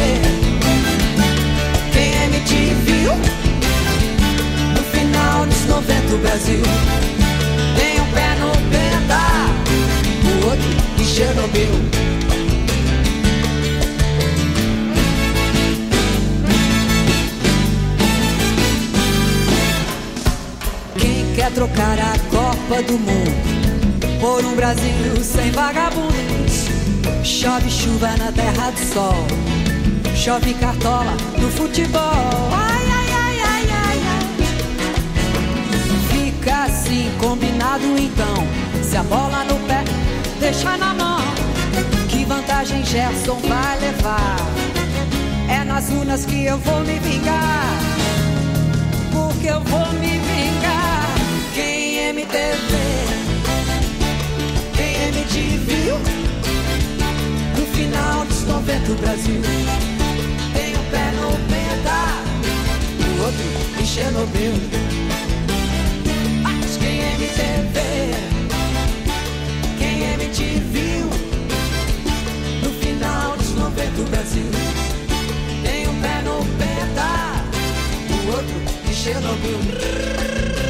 Quem 1.93 2.25
MTV 2.25 3.07
No 4.75 4.83
final 4.91 5.47
dos 5.47 5.67
90 5.67 6.15
o 6.15 6.19
Brasil 6.19 7.22
Chernobyl. 11.23 11.71
Quem 20.99 21.33
quer 21.37 21.53
trocar 21.53 21.97
a 22.01 22.19
Copa 22.29 22.83
do 22.83 22.99
Mundo 22.99 24.19
por 24.21 24.45
um 24.45 24.57
Brasil 24.57 25.23
sem 25.23 25.53
vagabundos? 25.53 26.67
Chove 27.23 27.71
chuva 27.71 28.17
na 28.17 28.33
terra 28.33 28.73
do 28.73 28.81
sol, 28.93 29.25
chove 30.17 30.55
cartola 30.55 31.17
no 31.39 31.49
futebol. 31.53 32.51
Ai, 32.51 32.85
ai, 32.85 33.13
ai, 33.15 33.41
ai, 33.47 33.71
ai, 33.71 34.01
ai. 34.11 34.27
Fica 36.11 36.65
assim 36.65 37.13
combinado 37.21 37.85
então, 37.97 38.45
se 38.83 38.97
a 38.97 39.05
bola 39.05 39.45
no 39.45 39.55
pé 39.69 40.02
deixa 40.43 40.77
na 40.77 40.93
mão. 40.93 41.21
Que 42.09 42.25
vantagem 42.25 42.85
Gerson 42.85 43.39
vai 43.49 43.79
levar? 43.79 44.37
É 45.49 45.63
nas 45.63 45.89
urnas 45.89 46.27
que 46.27 46.45
eu 46.45 46.59
vou 46.59 46.81
me 46.81 46.99
vingar. 46.99 47.79
Porque 49.13 49.47
eu 49.47 49.61
vou 49.61 49.93
me 50.01 50.19
vingar. 50.19 51.07
Quem 51.55 52.01
é 52.01 52.09
MTV? 52.09 52.73
Quem 54.77 54.93
é 55.05 55.09
MTV? 55.15 55.93
No 57.57 57.67
final 57.67 58.25
dos 58.25 58.45
90 58.45 58.93
o 58.93 58.95
Brasil 58.97 59.43
tem 60.55 60.77
um 60.77 60.85
pé 60.91 61.13
no 61.19 61.31
penta, 61.51 62.01
o 62.99 63.23
outro 63.23 63.81
em 63.81 63.87
Chernobyl. 63.87 64.55
Mas 66.43 66.77
quem 66.79 67.01
é 67.01 67.15
MTV? 67.15 68.32
Te 70.33 70.59
viu 70.73 71.07
no 72.63 72.71
final 72.81 73.37
dos 73.37 73.55
90 73.55 73.91
do 73.91 74.11
Brasil. 74.11 74.51
Tem 75.63 75.87
um 75.87 76.01
pé 76.01 76.23
no 76.23 76.39
penta, 76.57 77.45
o 78.11 78.37
outro 78.37 78.89
em 78.89 78.95
Chernobyl. 78.95 80.62